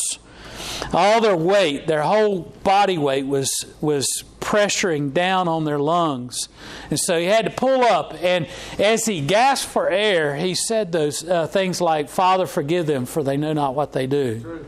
All 0.94 1.22
their 1.22 1.36
weight, 1.36 1.88
their 1.88 2.04
whole 2.04 2.42
body 2.64 2.98
weight 2.98 3.26
was 3.26 3.52
was 3.82 4.24
pressuring 4.48 5.14
down 5.14 5.50
on 5.50 5.66
their 5.66 5.78
lungs. 5.78 6.48
And 6.90 6.98
so 6.98 7.20
he 7.20 7.26
had 7.26 7.44
to 7.44 7.52
pull 7.52 7.84
up. 7.84 8.14
And 8.24 8.48
as 8.80 9.06
he 9.06 9.20
gasped 9.20 9.70
for 9.70 9.90
air, 9.90 10.38
he 10.38 10.56
said 10.56 10.94
those 10.94 11.28
uh, 11.28 11.48
things 11.48 11.82
like, 11.82 12.08
Father, 12.08 12.48
forgive 12.48 12.88
them, 12.88 13.06
for 13.06 13.24
they 13.24 13.36
know 13.36 13.52
not 13.52 13.76
what 13.76 13.92
they 13.92 14.08
do. 14.08 14.66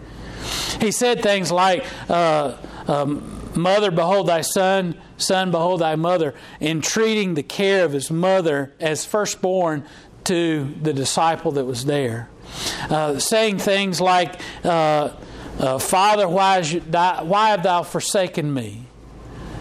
He 0.82 0.92
said 0.92 1.24
things 1.24 1.50
like, 1.50 1.86
uh, 2.10 2.58
um, 2.88 3.38
Mother, 3.56 3.90
behold 3.90 4.28
thy 4.28 4.42
son, 4.42 4.96
son, 5.18 5.50
behold 5.50 5.80
thy 5.80 5.96
mother, 5.96 6.36
entreating 6.60 7.34
the 7.34 7.44
care 7.44 7.86
of 7.86 7.94
his 7.94 8.12
mother 8.12 8.74
as 8.82 9.06
firstborn 9.06 9.86
to 10.26 10.76
the 10.82 10.94
disciple 10.94 11.54
that 11.54 11.66
was 11.66 11.86
there. 11.86 12.30
Uh, 12.90 13.18
saying 13.18 13.60
things 13.60 14.02
like, 14.02 14.40
uh, 14.66 15.12
uh, 15.58 15.80
Father, 15.80 16.28
why, 16.28 16.64
why 16.64 17.50
have 17.50 17.64
thou 17.64 17.84
forsaken 17.84 18.54
me? 18.54 18.89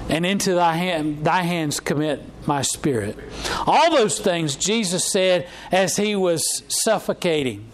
And 0.08 0.24
into 0.24 0.54
thy, 0.54 0.74
hand, 0.74 1.24
thy 1.24 1.42
hands 1.42 1.80
commit 1.80 2.22
my 2.46 2.62
spirit. 2.62 3.18
All 3.66 3.90
those 3.90 4.18
things 4.18 4.56
Jesus 4.56 5.04
said 5.04 5.46
as 5.70 5.96
he 5.96 6.16
was 6.16 6.62
suffocating 6.68 7.66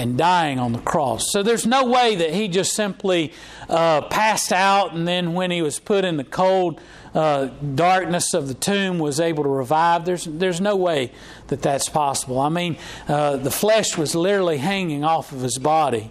and 0.00 0.16
dying 0.16 0.58
on 0.58 0.72
the 0.72 0.78
cross. 0.78 1.30
So 1.30 1.42
there's 1.42 1.66
no 1.66 1.84
way 1.84 2.16
that 2.16 2.32
he 2.32 2.48
just 2.48 2.74
simply 2.74 3.32
uh, 3.68 4.02
passed 4.02 4.52
out 4.52 4.94
and 4.94 5.06
then 5.06 5.34
when 5.34 5.50
he 5.50 5.62
was 5.62 5.78
put 5.78 6.04
in 6.04 6.16
the 6.16 6.24
cold 6.24 6.80
uh, 7.14 7.46
darkness 7.74 8.34
of 8.34 8.48
the 8.48 8.54
tomb 8.54 8.98
was 8.98 9.20
able 9.20 9.42
to 9.42 9.48
revive. 9.48 10.04
There's, 10.04 10.24
there's 10.24 10.60
no 10.60 10.76
way 10.76 11.12
that 11.48 11.60
that's 11.60 11.88
possible. 11.88 12.38
I 12.38 12.48
mean, 12.48 12.78
uh, 13.08 13.36
the 13.36 13.50
flesh 13.50 13.98
was 13.98 14.14
literally 14.14 14.58
hanging 14.58 15.04
off 15.04 15.32
of 15.32 15.40
his 15.40 15.58
body. 15.58 16.10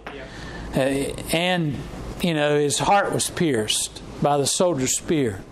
Uh, 0.74 0.80
and, 1.32 1.76
you 2.22 2.34
know, 2.34 2.58
his 2.58 2.78
heart 2.78 3.12
was 3.12 3.30
pierced 3.30 4.02
by 4.22 4.36
the 4.36 4.46
soldier's 4.46 4.96
spear. 4.96 5.42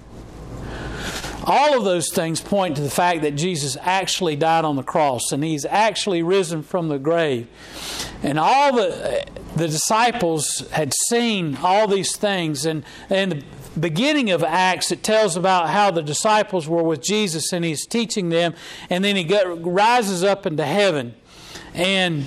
All 1.45 1.79
of 1.79 1.85
those 1.85 2.11
things 2.11 2.43
point 2.43 2.77
to 2.77 2.83
the 2.83 2.91
fact 2.91 3.23
that 3.23 3.35
Jesus 3.35 3.77
actually 3.81 4.37
died 4.37 4.67
on 4.67 4.77
the 4.77 4.83
cross 4.83 5.33
and 5.33 5.43
he's 5.43 5.65
actually 5.65 6.23
risen 6.23 6.63
from 6.63 6.89
the 6.89 6.99
grave. 6.99 7.49
And 8.23 8.39
all 8.39 8.75
the 8.75 9.25
the 9.57 9.67
disciples 9.67 10.69
had 10.73 10.93
seen 11.09 11.57
all 11.63 11.89
these 11.89 12.17
things 12.17 12.67
and 12.67 12.85
and 13.09 13.33
the 13.33 13.45
beginning 13.81 14.31
of 14.31 14.45
Acts 14.45 14.93
it 14.93 15.03
tells 15.03 15.37
about 15.37 15.71
how 15.71 15.91
the 15.91 16.03
disciples 16.03 16.69
were 16.69 16.83
with 16.83 17.03
Jesus 17.03 17.53
and 17.53 17.65
he's 17.65 17.87
teaching 17.87 18.29
them 18.29 18.55
and 18.91 19.03
then 19.03 19.17
he 19.17 19.25
rises 19.61 20.23
up 20.23 20.45
into 20.45 20.65
heaven 20.65 21.15
and 21.75 22.27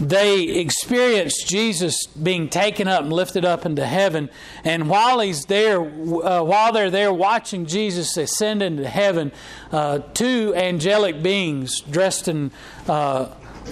they 0.00 0.42
experience 0.42 1.42
Jesus 1.42 2.06
being 2.06 2.48
taken 2.48 2.86
up 2.86 3.02
and 3.02 3.12
lifted 3.12 3.44
up 3.44 3.64
into 3.64 3.86
heaven. 3.86 4.28
And 4.64 4.88
while 4.88 5.20
he's 5.20 5.46
there, 5.46 5.80
uh, 5.80 6.42
while 6.42 6.72
they're 6.72 6.90
there 6.90 7.12
watching 7.12 7.66
Jesus 7.66 8.16
ascend 8.16 8.62
into 8.62 8.88
heaven, 8.88 9.32
uh, 9.72 10.00
two 10.14 10.54
angelic 10.54 11.22
beings 11.22 11.80
dressed 11.80 12.28
in 12.28 12.50
uh, 12.88 13.26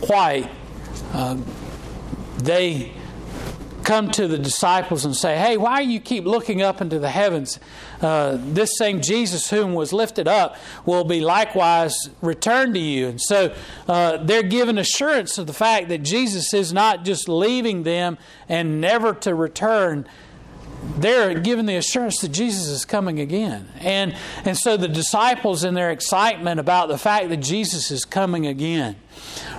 white, 0.06 0.50
uh, 1.12 1.36
they 2.38 2.92
come 3.84 4.10
to 4.12 4.26
the 4.26 4.38
disciples 4.38 5.04
and 5.04 5.14
say, 5.14 5.36
Hey, 5.36 5.56
why 5.56 5.84
do 5.84 5.90
you 5.90 6.00
keep 6.00 6.24
looking 6.24 6.62
up 6.62 6.80
into 6.80 6.98
the 6.98 7.10
heavens? 7.10 7.60
Uh, 8.00 8.38
this 8.40 8.76
same 8.76 9.00
Jesus, 9.00 9.50
whom 9.50 9.74
was 9.74 9.92
lifted 9.92 10.26
up, 10.26 10.56
will 10.84 11.04
be 11.04 11.20
likewise 11.20 12.10
returned 12.20 12.74
to 12.74 12.80
you. 12.80 13.08
And 13.08 13.20
so 13.20 13.54
uh, 13.86 14.16
they're 14.18 14.42
given 14.42 14.78
assurance 14.78 15.38
of 15.38 15.46
the 15.46 15.52
fact 15.52 15.88
that 15.88 16.02
Jesus 16.02 16.52
is 16.52 16.72
not 16.72 17.04
just 17.04 17.28
leaving 17.28 17.82
them 17.84 18.18
and 18.48 18.80
never 18.80 19.14
to 19.14 19.34
return 19.34 20.06
they're 20.96 21.38
given 21.38 21.66
the 21.66 21.76
assurance 21.76 22.20
that 22.20 22.28
Jesus 22.28 22.66
is 22.66 22.84
coming 22.84 23.20
again. 23.20 23.68
And, 23.80 24.14
and 24.44 24.56
so 24.56 24.76
the 24.76 24.88
disciples, 24.88 25.64
in 25.64 25.74
their 25.74 25.90
excitement 25.90 26.60
about 26.60 26.88
the 26.88 26.98
fact 26.98 27.28
that 27.30 27.38
Jesus 27.38 27.90
is 27.90 28.04
coming 28.04 28.46
again, 28.46 28.96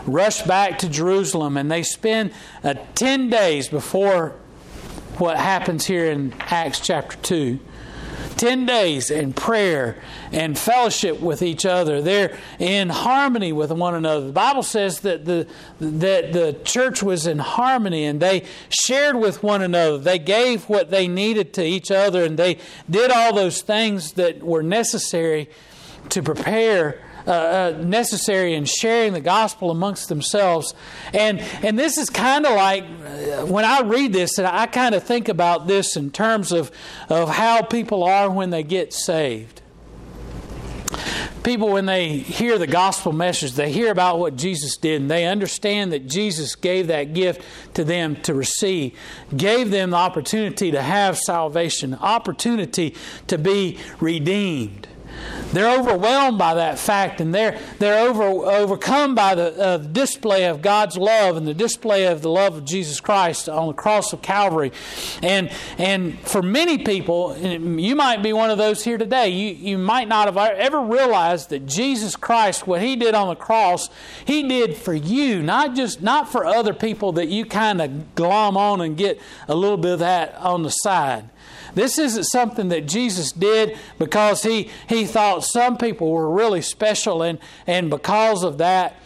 rush 0.06 0.42
back 0.44 0.80
to 0.80 0.90
Jerusalem 0.90 1.58
and 1.58 1.70
they 1.72 1.84
spend 1.84 2.32
uh, 2.64 2.76
10 2.96 3.30
days 3.30 3.68
before 3.68 4.36
what 5.18 5.38
happens 5.38 5.86
here 5.86 6.06
in 6.06 6.34
Acts 6.40 6.80
chapter 6.80 7.18
2. 7.18 7.60
10 8.38 8.66
days 8.66 9.10
in 9.10 9.34
prayer 9.34 10.02
and 10.32 10.58
fellowship 10.58 11.20
with 11.20 11.42
each 11.42 11.66
other. 11.66 12.02
They're 12.02 12.38
in 12.60 12.90
harmony 12.90 13.54
with 13.54 13.72
one 13.72 13.96
another. 13.96 14.28
The 14.28 14.34
Bible 14.34 14.64
says 14.64 15.02
that 15.02 15.26
the, 15.26 15.48
that 15.80 16.34
the 16.34 16.58
church 16.64 17.02
was 17.02 17.28
in 17.28 17.40
harmony 17.40 18.06
and 18.06 18.20
they 18.20 18.46
shared 18.70 19.16
with 19.16 19.44
one 19.44 19.62
another. 19.62 19.98
They 19.98 20.20
gave 20.20 20.68
what 20.70 20.92
they 20.92 21.08
needed 21.08 21.54
to 21.56 21.64
each 21.64 21.92
other 21.92 22.24
and 22.24 22.38
they 22.38 22.58
did 22.90 23.12
all 23.12 23.34
those 23.34 23.62
things 23.62 24.14
that 24.14 24.44
were 24.44 24.64
necessary 24.64 25.50
to 26.10 26.22
prepare 26.22 27.02
uh, 27.28 27.32
uh, 27.32 27.78
necessary 27.84 28.54
in 28.54 28.66
sharing 28.66 29.14
the 29.14 29.22
gospel 29.22 29.72
amongst 29.72 30.10
themselves. 30.10 30.74
And, 31.14 31.40
and 31.64 31.78
this 31.78 31.98
is 31.98 32.10
kind 32.10 32.46
of 32.46 32.54
like 32.54 32.84
uh, 32.84 33.46
when 33.46 33.66
I 33.66 33.82
read 33.82 34.14
this, 34.14 34.38
and 34.38 34.48
I 34.48 34.68
kind 34.68 34.96
of 34.96 35.04
think 35.04 35.28
about 35.28 35.68
this 35.68 35.96
in 35.96 36.12
terms 36.12 36.52
of, 36.52 36.72
of 37.10 37.30
how 37.30 37.62
people 37.64 38.04
are 38.04 38.30
when 38.30 38.50
they 38.50 38.64
get 38.64 38.94
saved 38.94 39.62
people 41.44 41.70
when 41.70 41.86
they 41.86 42.18
hear 42.18 42.58
the 42.58 42.66
gospel 42.66 43.12
message 43.12 43.54
they 43.54 43.72
hear 43.72 43.92
about 43.92 44.18
what 44.18 44.36
jesus 44.36 44.78
did 44.78 45.00
and 45.00 45.12
they 45.12 45.26
understand 45.26 45.92
that 45.92 46.08
jesus 46.08 46.56
gave 46.56 46.88
that 46.88 47.14
gift 47.14 47.40
to 47.76 47.84
them 47.84 48.16
to 48.16 48.34
receive 48.34 48.98
gave 49.38 49.70
them 49.70 49.92
the 49.92 49.96
opportunity 49.96 50.72
to 50.72 50.82
have 50.82 51.18
salvation 51.18 51.94
opportunity 51.96 52.96
to 53.28 53.38
be 53.38 53.78
redeemed 54.00 54.88
they're 55.52 55.80
overwhelmed 55.80 56.38
by 56.38 56.56
that 56.56 56.80
fact 56.80 57.22
and 57.22 57.34
they're, 57.34 57.60
they're 57.80 58.08
over, 58.08 58.24
overcome 58.24 59.16
by 59.16 59.36
the 59.36 59.58
uh, 59.58 59.78
display 59.78 60.46
of 60.46 60.62
God's 60.62 60.98
love 60.98 61.38
and 61.38 61.48
the 61.48 61.54
display 61.54 62.06
of 62.08 62.22
the 62.22 62.30
love 62.30 62.58
of 62.58 62.66
Jesus 62.66 63.00
Christ 63.00 63.48
on 63.48 63.68
the 63.68 63.74
cross 63.74 64.12
of 64.12 64.22
Calvary. 64.22 64.72
And, 65.22 65.50
and 65.78 66.20
for 66.20 66.42
many 66.42 66.80
people, 66.80 67.38
you 67.38 67.96
might 67.96 68.22
be 68.22 68.34
one 68.34 68.50
of 68.50 68.58
those 68.58 68.84
here 68.84 68.98
today, 68.98 69.30
you, 69.30 69.54
you 69.56 69.78
might 69.78 70.08
not 70.08 70.26
have 70.26 70.38
ever 70.38 70.82
realized 70.82 71.50
that 71.50 71.66
Jesus 71.66 72.16
Christ, 72.16 72.68
what 72.68 72.82
He 72.82 72.96
did 72.96 73.16
on 73.16 73.30
the 73.30 73.36
cross, 73.36 73.90
He 74.26 74.44
did 74.48 74.76
for 74.76 74.94
you, 74.94 75.42
not 75.42 75.76
just 75.76 76.02
not 76.02 76.30
for 76.30 76.46
other 76.46 76.74
people 76.74 77.14
that 77.14 77.28
you 77.28 77.46
kind 77.46 77.82
of 77.82 78.16
glom 78.16 78.58
on 78.58 78.82
and 78.82 78.98
get 78.98 79.20
a 79.48 79.56
little 79.56 79.78
bit 79.78 79.94
of 79.94 80.00
that 80.00 80.36
on 80.36 80.64
the 80.64 80.70
side. 80.70 81.30
This 81.76 82.00
isn't 82.00 82.24
something 82.24 82.70
that 82.70 82.88
Jesus 82.88 83.32
did 83.32 83.78
because 84.00 84.44
he, 84.44 84.70
he 84.90 85.06
thought 85.06 85.44
some 85.44 85.78
people 85.78 86.12
were 86.12 86.30
really 86.30 86.62
special, 86.62 87.22
and, 87.22 87.38
and 87.68 87.90
because 87.90 88.44
of 88.44 88.58
that, 88.58 89.00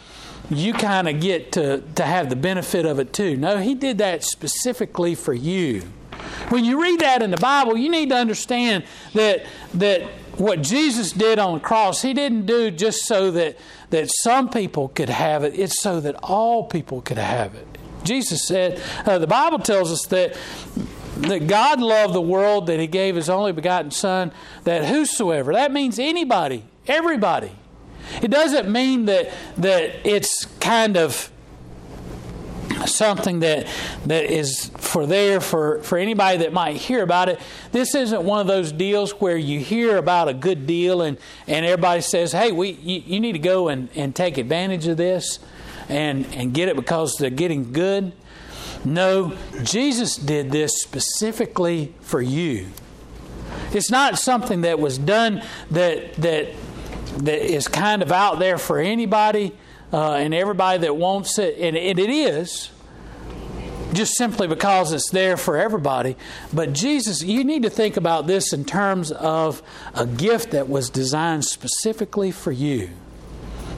you 0.48 0.72
kind 0.72 1.08
of 1.08 1.20
get 1.20 1.52
to, 1.52 1.82
to 1.94 2.04
have 2.04 2.28
the 2.28 2.36
benefit 2.36 2.86
of 2.86 2.98
it 2.98 3.12
too. 3.12 3.36
No, 3.36 3.58
he 3.58 3.74
did 3.74 3.98
that 3.98 4.24
specifically 4.24 5.14
for 5.14 5.34
you. 5.34 5.82
When 6.48 6.64
you 6.64 6.82
read 6.82 7.00
that 7.00 7.22
in 7.22 7.30
the 7.30 7.36
Bible, 7.36 7.76
you 7.76 7.88
need 7.88 8.08
to 8.10 8.16
understand 8.16 8.84
that, 9.14 9.46
that 9.74 10.02
what 10.36 10.62
Jesus 10.62 11.12
did 11.12 11.38
on 11.38 11.54
the 11.54 11.60
cross, 11.60 12.02
he 12.02 12.14
didn't 12.14 12.46
do 12.46 12.70
just 12.70 13.06
so 13.06 13.30
that, 13.30 13.56
that 13.90 14.10
some 14.22 14.48
people 14.48 14.88
could 14.88 15.08
have 15.08 15.44
it, 15.44 15.58
it's 15.58 15.80
so 15.80 16.00
that 16.00 16.16
all 16.22 16.64
people 16.64 17.00
could 17.00 17.18
have 17.18 17.54
it. 17.54 17.66
Jesus 18.02 18.46
said, 18.46 18.80
uh, 19.04 19.18
the 19.18 19.26
Bible 19.26 19.58
tells 19.58 19.92
us 19.92 20.06
that 20.06 20.36
that 21.28 21.46
God 21.46 21.80
loved 21.80 22.14
the 22.14 22.20
world 22.20 22.66
that 22.66 22.80
He 22.80 22.86
gave 22.86 23.16
His 23.16 23.28
only 23.28 23.52
begotten 23.52 23.90
Son, 23.90 24.32
that 24.64 24.86
whosoever, 24.86 25.52
that 25.52 25.72
means 25.72 25.98
anybody, 25.98 26.64
everybody. 26.86 27.52
It 28.22 28.30
doesn't 28.30 28.70
mean 28.70 29.06
that 29.06 29.30
that 29.58 30.06
it's 30.06 30.46
kind 30.58 30.96
of 30.96 31.30
something 32.86 33.40
that 33.40 33.66
that 34.06 34.24
is 34.24 34.70
for 34.78 35.06
there 35.06 35.40
for, 35.40 35.82
for 35.82 35.98
anybody 35.98 36.38
that 36.38 36.52
might 36.52 36.76
hear 36.76 37.02
about 37.02 37.28
it. 37.28 37.38
This 37.72 37.94
isn't 37.94 38.22
one 38.22 38.40
of 38.40 38.46
those 38.46 38.72
deals 38.72 39.12
where 39.12 39.36
you 39.36 39.60
hear 39.60 39.96
about 39.96 40.28
a 40.28 40.34
good 40.34 40.66
deal 40.66 41.02
and, 41.02 41.18
and 41.46 41.66
everybody 41.66 42.00
says, 42.00 42.32
hey, 42.32 42.52
we 42.52 42.70
you, 42.70 43.02
you 43.06 43.20
need 43.20 43.32
to 43.32 43.38
go 43.38 43.68
and, 43.68 43.88
and 43.94 44.14
take 44.14 44.38
advantage 44.38 44.86
of 44.86 44.96
this 44.96 45.38
and, 45.88 46.26
and 46.34 46.54
get 46.54 46.68
it 46.68 46.76
because 46.76 47.16
they're 47.18 47.30
getting 47.30 47.72
good. 47.72 48.12
No, 48.84 49.36
Jesus 49.62 50.16
did 50.16 50.50
this 50.50 50.80
specifically 50.80 51.94
for 52.00 52.22
you. 52.22 52.68
It's 53.72 53.90
not 53.90 54.18
something 54.18 54.62
that 54.62 54.78
was 54.78 54.98
done 54.98 55.42
that 55.70 56.14
that 56.14 56.48
that 57.18 57.52
is 57.52 57.68
kind 57.68 58.02
of 58.02 58.12
out 58.12 58.38
there 58.38 58.58
for 58.58 58.78
anybody 58.78 59.52
uh, 59.92 60.14
and 60.14 60.32
everybody 60.32 60.78
that 60.78 60.96
wants 60.96 61.38
it, 61.38 61.58
and, 61.58 61.76
and 61.76 61.98
it 61.98 62.10
is 62.10 62.70
just 63.92 64.16
simply 64.16 64.46
because 64.46 64.92
it's 64.92 65.10
there 65.10 65.36
for 65.36 65.56
everybody. 65.56 66.16
But 66.52 66.72
Jesus, 66.72 67.22
you 67.22 67.44
need 67.44 67.64
to 67.64 67.70
think 67.70 67.96
about 67.96 68.26
this 68.26 68.52
in 68.52 68.64
terms 68.64 69.10
of 69.10 69.62
a 69.94 70.06
gift 70.06 70.52
that 70.52 70.68
was 70.68 70.90
designed 70.90 71.44
specifically 71.44 72.30
for 72.30 72.52
you. 72.52 72.90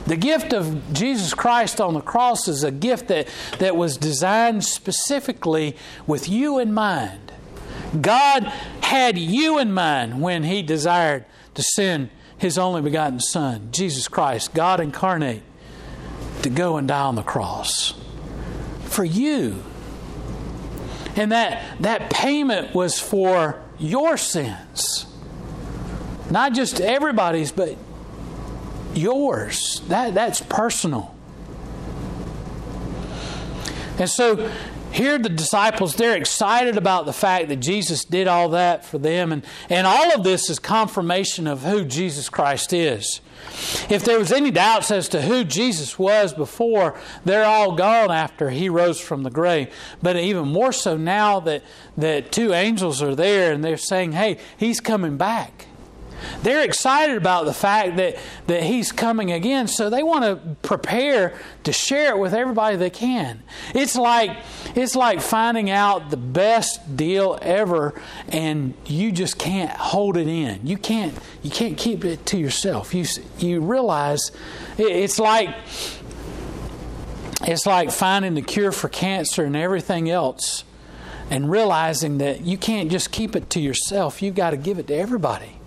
The 0.06 0.16
gift 0.16 0.52
of 0.52 0.92
Jesus 0.92 1.32
Christ 1.32 1.80
on 1.80 1.94
the 1.94 2.00
cross 2.00 2.49
is 2.49 2.64
a 2.64 2.71
gift 2.71 3.09
that, 3.09 3.28
that 3.59 3.76
was 3.76 3.97
designed 3.97 4.64
specifically 4.64 5.76
with 6.06 6.28
you 6.28 6.59
in 6.59 6.73
mind. 6.73 7.32
God 8.00 8.44
had 8.82 9.18
you 9.18 9.59
in 9.59 9.73
mind 9.73 10.21
when 10.21 10.42
He 10.44 10.62
desired 10.62 11.25
to 11.54 11.62
send 11.62 12.11
His 12.37 12.59
only 12.59 12.82
begotten 12.82 13.21
Son, 13.21 13.68
Jesus 13.71 14.09
Christ, 14.09 14.54
God 14.54 14.80
incarnate, 14.80 15.42
to 16.42 16.50
go 16.50 16.76
and 16.76 16.88
die 16.88 17.00
on 17.00 17.14
the 17.14 17.23
cross. 17.23 17.94
For 18.85 19.04
you. 19.04 19.62
And 21.14 21.30
that, 21.30 21.80
that 21.80 22.11
payment 22.11 22.75
was 22.75 22.99
for 22.99 23.62
your 23.78 24.16
sins. 24.16 25.06
Not 26.30 26.54
just 26.54 26.80
everybody's, 26.80 27.52
but 27.52 27.76
yours. 28.94 29.82
That, 29.88 30.14
that's 30.14 30.40
personal. 30.40 31.14
And 33.99 34.08
so 34.08 34.50
here 34.92 35.18
the 35.18 35.28
disciples, 35.28 35.96
they're 35.96 36.16
excited 36.16 36.76
about 36.76 37.06
the 37.06 37.12
fact 37.12 37.49
that 37.49 37.56
Jesus 37.56 38.04
did 38.04 38.28
all 38.28 38.50
that 38.50 38.84
for 38.84 38.99
them. 38.99 39.32
And, 39.32 39.44
and 39.70 39.87
all 39.87 40.14
of 40.14 40.22
this 40.22 40.50
is 40.50 40.58
confirmation 40.58 41.46
of 41.46 41.62
who 41.62 41.84
Jesus 41.84 42.28
Christ 42.28 42.72
is. 42.72 43.20
If 43.88 44.04
there 44.04 44.18
was 44.18 44.32
any 44.32 44.50
doubts 44.50 44.90
as 44.90 45.08
to 45.11 45.22
who 45.22 45.44
Jesus 45.44 45.99
was 45.99 46.32
before, 46.32 46.99
they're 47.25 47.44
all 47.44 47.75
gone 47.75 48.11
after 48.11 48.50
he 48.50 48.68
rose 48.68 49.00
from 49.00 49.22
the 49.22 49.30
grave. 49.30 49.75
But 50.02 50.16
even 50.16 50.49
more 50.49 50.72
so 50.72 50.96
now 50.96 51.40
that, 51.40 51.62
that 51.96 52.30
two 52.30 52.52
angels 52.52 53.02
are 53.02 53.14
there 53.14 53.52
and 53.52 53.64
they're 53.64 53.76
saying, 53.76 54.12
hey, 54.12 54.38
he's 54.56 54.80
coming 54.80 55.16
back. 55.16 55.66
They're 56.43 56.64
excited 56.64 57.17
about 57.17 57.45
the 57.45 57.55
fact 57.55 57.97
that, 57.97 58.17
that 58.47 58.62
he's 58.62 58.93
coming 58.93 59.33
again, 59.33 59.69
so 59.69 59.91
they 59.91 60.02
want 60.02 60.25
to 60.25 60.57
prepare 60.62 61.38
to 61.64 61.73
share 61.73 62.14
it 62.14 62.19
with 62.19 62.35
everybody 62.35 62.76
they 62.76 62.91
can. 62.91 63.43
It's 63.75 63.97
like 63.97 64.37
it's 64.75 64.97
like 64.97 65.21
finding 65.21 65.71
out 65.71 66.11
the 66.11 66.17
best 66.17 66.97
deal 66.97 67.38
ever 67.43 68.00
and 68.29 68.75
you 68.87 69.12
just 69.12 69.38
can't 69.38 69.71
hold 69.71 70.17
it 70.17 70.29
in. 70.29 70.67
You 70.67 70.76
can't 70.79 71.17
you 71.43 71.50
can't 71.50 71.76
keep 71.76 72.05
it 72.05 72.25
to 72.26 72.38
yourself. 72.38 72.95
You 72.95 73.04
you 73.39 73.61
realize 73.61 74.32
it's 74.78 75.19
like 75.19 75.54
it's 77.43 77.67
like 77.67 77.91
finding 77.91 78.35
the 78.35 78.43
cure 78.43 78.73
for 78.73 78.89
cancer 78.89 79.45
and 79.45 79.56
everything 79.56 80.08
else 80.08 80.65
and 81.30 81.50
realizing 81.50 82.19
that 82.19 82.43
you 82.43 82.58
can't 82.58 82.91
just 82.91 83.11
keep 83.11 83.35
it 83.35 83.49
to 83.50 83.61
yourself. 83.61 84.23
You've 84.23 84.35
got 84.35 84.50
to 84.50 84.56
give 84.56 84.78
it 84.78 84.87
to 84.89 84.95
everybody. 84.95 85.58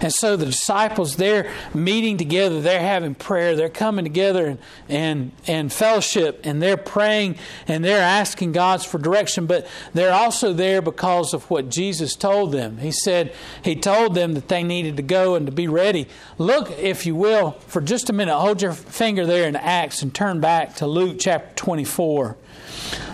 And 0.00 0.12
so 0.12 0.36
the 0.36 0.46
disciples, 0.46 1.16
they're 1.16 1.50
meeting 1.74 2.16
together, 2.16 2.60
they're 2.60 2.80
having 2.80 3.14
prayer, 3.14 3.56
they're 3.56 3.68
coming 3.68 4.04
together 4.04 4.46
and, 4.46 4.58
and, 4.88 5.32
and 5.46 5.72
fellowship, 5.72 6.40
and 6.44 6.62
they're 6.62 6.76
praying 6.76 7.36
and 7.66 7.84
they're 7.84 8.02
asking 8.02 8.52
God 8.52 8.84
for 8.84 8.98
direction, 8.98 9.46
but 9.46 9.66
they're 9.94 10.12
also 10.12 10.52
there 10.52 10.82
because 10.82 11.32
of 11.32 11.48
what 11.50 11.68
Jesus 11.68 12.14
told 12.14 12.52
them. 12.52 12.78
He 12.78 12.90
said, 12.90 13.34
He 13.62 13.76
told 13.76 14.14
them 14.14 14.34
that 14.34 14.48
they 14.48 14.62
needed 14.62 14.96
to 14.96 15.02
go 15.02 15.34
and 15.34 15.46
to 15.46 15.52
be 15.52 15.68
ready. 15.68 16.08
Look, 16.38 16.70
if 16.78 17.06
you 17.06 17.14
will, 17.14 17.52
for 17.66 17.80
just 17.80 18.10
a 18.10 18.12
minute, 18.12 18.36
hold 18.36 18.62
your 18.62 18.72
finger 18.72 19.26
there 19.26 19.48
in 19.48 19.56
Acts 19.56 20.02
and 20.02 20.14
turn 20.14 20.40
back 20.40 20.76
to 20.76 20.86
Luke 20.86 21.16
chapter 21.18 21.54
24. 21.56 22.36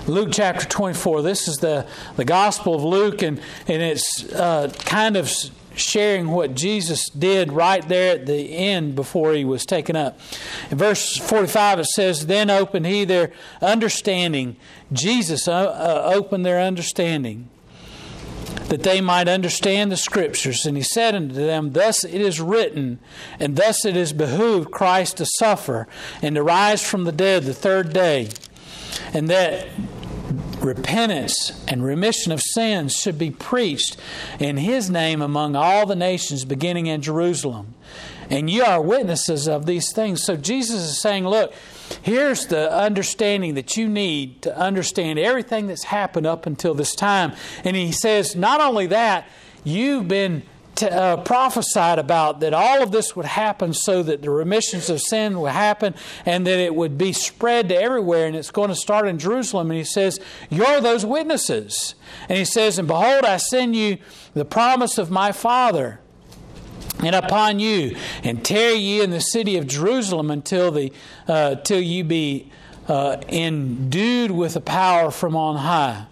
Luke 0.06 0.30
chapter 0.32 0.66
24. 0.66 1.22
This 1.22 1.46
is 1.46 1.58
the, 1.58 1.86
the 2.16 2.24
Gospel 2.24 2.74
of 2.74 2.82
Luke, 2.82 3.22
and, 3.22 3.40
and 3.68 3.82
it's 3.82 4.32
uh, 4.32 4.72
kind 4.84 5.16
of 5.16 5.30
sharing 5.76 6.28
what 6.28 6.54
Jesus 6.54 7.08
did 7.08 7.52
right 7.52 7.86
there 7.88 8.14
at 8.14 8.26
the 8.26 8.56
end 8.56 8.94
before 8.94 9.32
he 9.32 9.44
was 9.44 9.64
taken 9.64 9.96
up. 9.96 10.18
In 10.70 10.78
verse 10.78 11.16
45, 11.16 11.80
it 11.80 11.86
says, 11.86 12.26
Then 12.26 12.50
opened 12.50 12.86
he 12.86 13.04
their 13.04 13.32
understanding. 13.60 14.56
Jesus 14.92 15.48
uh, 15.48 15.52
uh, 15.52 16.12
opened 16.14 16.44
their 16.44 16.60
understanding 16.60 17.48
that 18.68 18.82
they 18.82 19.00
might 19.00 19.28
understand 19.28 19.92
the 19.92 19.96
Scriptures. 19.96 20.64
And 20.64 20.76
he 20.76 20.82
said 20.82 21.14
unto 21.14 21.34
them, 21.34 21.72
Thus 21.72 22.04
it 22.04 22.20
is 22.20 22.40
written, 22.40 23.00
and 23.38 23.56
thus 23.56 23.84
it 23.84 23.96
is 23.96 24.12
behooved 24.12 24.70
Christ 24.70 25.18
to 25.18 25.26
suffer 25.26 25.86
and 26.22 26.36
to 26.36 26.42
rise 26.42 26.82
from 26.82 27.04
the 27.04 27.12
dead 27.12 27.44
the 27.44 27.54
third 27.54 27.92
day, 27.92 28.30
and 29.12 29.28
that 29.28 29.68
repentance 30.64 31.64
and 31.68 31.84
remission 31.84 32.32
of 32.32 32.40
sins 32.40 32.94
should 32.94 33.18
be 33.18 33.30
preached 33.30 33.96
in 34.38 34.56
His 34.56 34.90
name 34.90 35.22
among 35.22 35.56
all 35.56 35.86
the 35.86 35.96
nations, 35.96 36.44
beginning 36.44 36.86
in 36.86 37.02
Jerusalem. 37.02 37.74
And 38.30 38.48
you 38.48 38.64
are 38.64 38.80
witnesses 38.80 39.48
of 39.48 39.66
these 39.66 39.92
things. 39.92 40.24
So 40.24 40.36
Jesus 40.36 40.82
is 40.82 41.00
saying, 41.00 41.26
look, 41.26 41.52
here's 42.02 42.46
the 42.46 42.72
understanding 42.72 43.54
that 43.54 43.76
you 43.76 43.88
need 43.88 44.42
to 44.42 44.56
understand 44.56 45.18
everything 45.18 45.66
that's 45.66 45.84
happened 45.84 46.26
up 46.26 46.46
until 46.46 46.74
this 46.74 46.94
time. 46.94 47.32
And 47.64 47.76
He 47.76 47.92
says, 47.92 48.34
not 48.34 48.60
only 48.60 48.86
that, 48.86 49.28
you've 49.64 50.08
been 50.08 50.42
uh, 50.80 51.18
prophesied 51.18 51.98
about 51.98 52.40
that 52.40 52.54
all 52.54 52.82
of 52.82 52.92
this 52.92 53.14
would 53.14 53.26
happen 53.26 53.74
so 53.74 54.02
that 54.02 54.22
the 54.22 54.30
remissions 54.30 54.88
of 54.88 55.00
sin 55.00 55.40
would 55.40 55.52
happen 55.52 55.94
and 56.24 56.46
that 56.46 56.58
it 56.58 56.74
would 56.74 56.96
be 56.96 57.12
spread 57.12 57.68
to 57.68 57.76
everywhere 57.76 58.26
and 58.26 58.34
it's 58.34 58.50
going 58.50 58.70
to 58.70 58.74
start 58.74 59.06
in 59.06 59.18
Jerusalem. 59.18 59.70
And 59.70 59.78
he 59.78 59.84
says, 59.84 60.18
You're 60.50 60.80
those 60.80 61.04
witnesses. 61.04 61.94
And 62.28 62.38
he 62.38 62.44
says, 62.44 62.78
And 62.78 62.88
behold, 62.88 63.24
I 63.24 63.36
send 63.36 63.76
you 63.76 63.98
the 64.34 64.44
promise 64.44 64.98
of 64.98 65.10
my 65.10 65.32
Father 65.32 66.00
and 67.00 67.14
upon 67.14 67.58
you, 67.58 67.96
and 68.22 68.44
tarry 68.44 68.74
ye 68.74 69.00
in 69.00 69.10
the 69.10 69.20
city 69.20 69.56
of 69.56 69.66
Jerusalem 69.66 70.30
until 70.30 70.70
the 70.70 70.92
uh, 71.26 71.56
till 71.56 71.80
you 71.80 72.04
be 72.04 72.50
uh, 72.86 73.16
endued 73.28 74.30
with 74.30 74.54
the 74.54 74.60
power 74.60 75.10
from 75.10 75.34
on 75.34 75.56
high. 75.56 76.06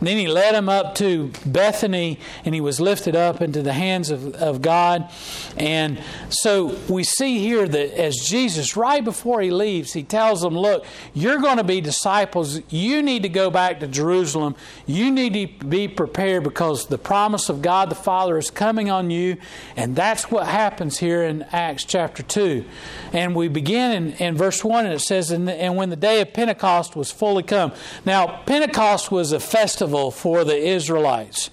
Then 0.00 0.18
he 0.18 0.28
led 0.28 0.54
him 0.54 0.68
up 0.68 0.94
to 0.96 1.32
Bethany 1.46 2.20
and 2.44 2.54
he 2.54 2.60
was 2.60 2.80
lifted 2.80 3.16
up 3.16 3.40
into 3.40 3.62
the 3.62 3.72
hands 3.72 4.10
of, 4.10 4.34
of 4.34 4.60
God. 4.60 5.10
And 5.56 6.02
so 6.28 6.76
we 6.88 7.02
see 7.02 7.38
here 7.38 7.66
that 7.66 7.98
as 7.98 8.16
Jesus, 8.16 8.76
right 8.76 9.02
before 9.02 9.40
he 9.40 9.50
leaves, 9.50 9.94
he 9.94 10.02
tells 10.02 10.42
them, 10.42 10.56
Look, 10.56 10.84
you're 11.14 11.38
going 11.38 11.56
to 11.56 11.64
be 11.64 11.80
disciples. 11.80 12.60
You 12.70 13.02
need 13.02 13.22
to 13.22 13.28
go 13.28 13.50
back 13.50 13.80
to 13.80 13.86
Jerusalem. 13.86 14.54
You 14.86 15.10
need 15.10 15.60
to 15.60 15.66
be 15.66 15.88
prepared 15.88 16.44
because 16.44 16.86
the 16.86 16.98
promise 16.98 17.48
of 17.48 17.62
God 17.62 17.90
the 17.90 17.94
Father 17.94 18.36
is 18.36 18.50
coming 18.50 18.90
on 18.90 19.10
you. 19.10 19.38
And 19.76 19.96
that's 19.96 20.30
what 20.30 20.46
happens 20.46 20.98
here 20.98 21.22
in 21.22 21.42
Acts 21.52 21.84
chapter 21.84 22.22
2. 22.22 22.64
And 23.12 23.34
we 23.34 23.48
begin 23.48 23.92
in, 23.92 24.12
in 24.14 24.36
verse 24.36 24.62
1, 24.62 24.84
and 24.84 24.94
it 24.94 25.00
says, 25.00 25.30
and 25.30 25.76
when 25.76 25.88
the 25.88 25.96
day 25.96 26.20
of 26.20 26.34
Pentecost 26.34 26.96
was 26.96 27.10
fully 27.10 27.42
come. 27.42 27.72
Now, 28.04 28.42
Pentecost 28.44 29.10
was 29.10 29.32
a 29.32 29.40
festival 29.40 29.85
festival 29.86 30.10
for 30.10 30.44
the 30.44 30.56
Israelites. 30.56 31.50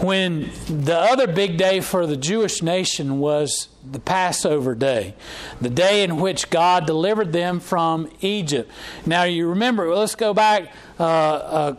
When 0.00 0.50
the 0.66 0.96
other 0.96 1.26
big 1.26 1.56
day 1.56 1.80
for 1.80 2.06
the 2.06 2.16
Jewish 2.16 2.62
nation 2.62 3.18
was 3.18 3.68
the 3.90 3.98
Passover 3.98 4.74
day, 4.74 5.14
the 5.60 5.68
day 5.68 6.04
in 6.04 6.20
which 6.20 6.50
God 6.50 6.86
delivered 6.86 7.32
them 7.32 7.60
from 7.60 8.08
Egypt. 8.20 8.70
Now, 9.06 9.24
you 9.24 9.48
remember, 9.48 9.94
let's 9.94 10.14
go 10.14 10.32
back 10.32 10.72
uh, 10.98 11.02
uh, 11.02 11.76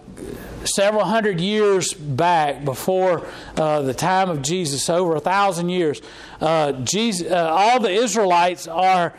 several 0.65 1.05
hundred 1.05 1.39
years 1.39 1.93
back 1.93 2.65
before 2.65 3.25
uh, 3.55 3.81
the 3.81 3.93
time 3.93 4.29
of 4.29 4.41
Jesus, 4.41 4.89
over 4.89 5.15
a 5.15 5.21
thousand 5.21 5.69
years. 5.69 6.01
Uh, 6.41 6.73
Jesus, 6.83 7.31
uh, 7.31 7.49
all 7.49 7.79
the 7.79 7.91
Israelites 7.91 8.67
are 8.67 9.13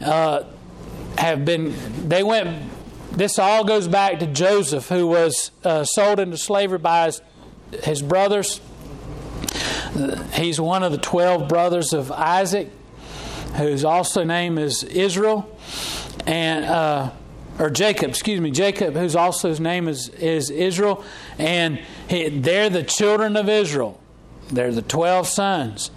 uh, 0.00 0.44
have 1.16 1.44
been, 1.44 1.74
they 2.08 2.22
went 2.22 2.77
this 3.18 3.38
all 3.38 3.64
goes 3.64 3.88
back 3.88 4.20
to 4.20 4.26
Joseph, 4.26 4.88
who 4.88 5.06
was 5.06 5.50
uh, 5.64 5.84
sold 5.84 6.20
into 6.20 6.36
slavery 6.36 6.78
by 6.78 7.06
his, 7.06 7.22
his 7.82 8.02
brothers. 8.02 8.60
He's 10.34 10.60
one 10.60 10.82
of 10.82 10.92
the 10.92 10.98
12 10.98 11.48
brothers 11.48 11.92
of 11.92 12.12
Isaac, 12.12 12.70
whose 13.56 13.84
also 13.84 14.24
name 14.24 14.58
is 14.58 14.84
Israel, 14.84 15.58
and 16.26 16.64
uh, 16.64 17.10
or 17.58 17.70
Jacob, 17.70 18.10
excuse 18.10 18.40
me, 18.40 18.50
Jacob, 18.50 18.94
whose 18.94 19.16
also 19.16 19.48
his 19.48 19.58
name 19.58 19.88
is, 19.88 20.08
is 20.10 20.50
Israel, 20.50 21.04
and 21.38 21.80
he, 22.08 22.28
they're 22.28 22.70
the 22.70 22.84
children 22.84 23.36
of 23.36 23.48
Israel. 23.48 24.00
They're 24.50 24.72
the 24.72 24.82
12 24.82 25.26
sons. 25.26 25.90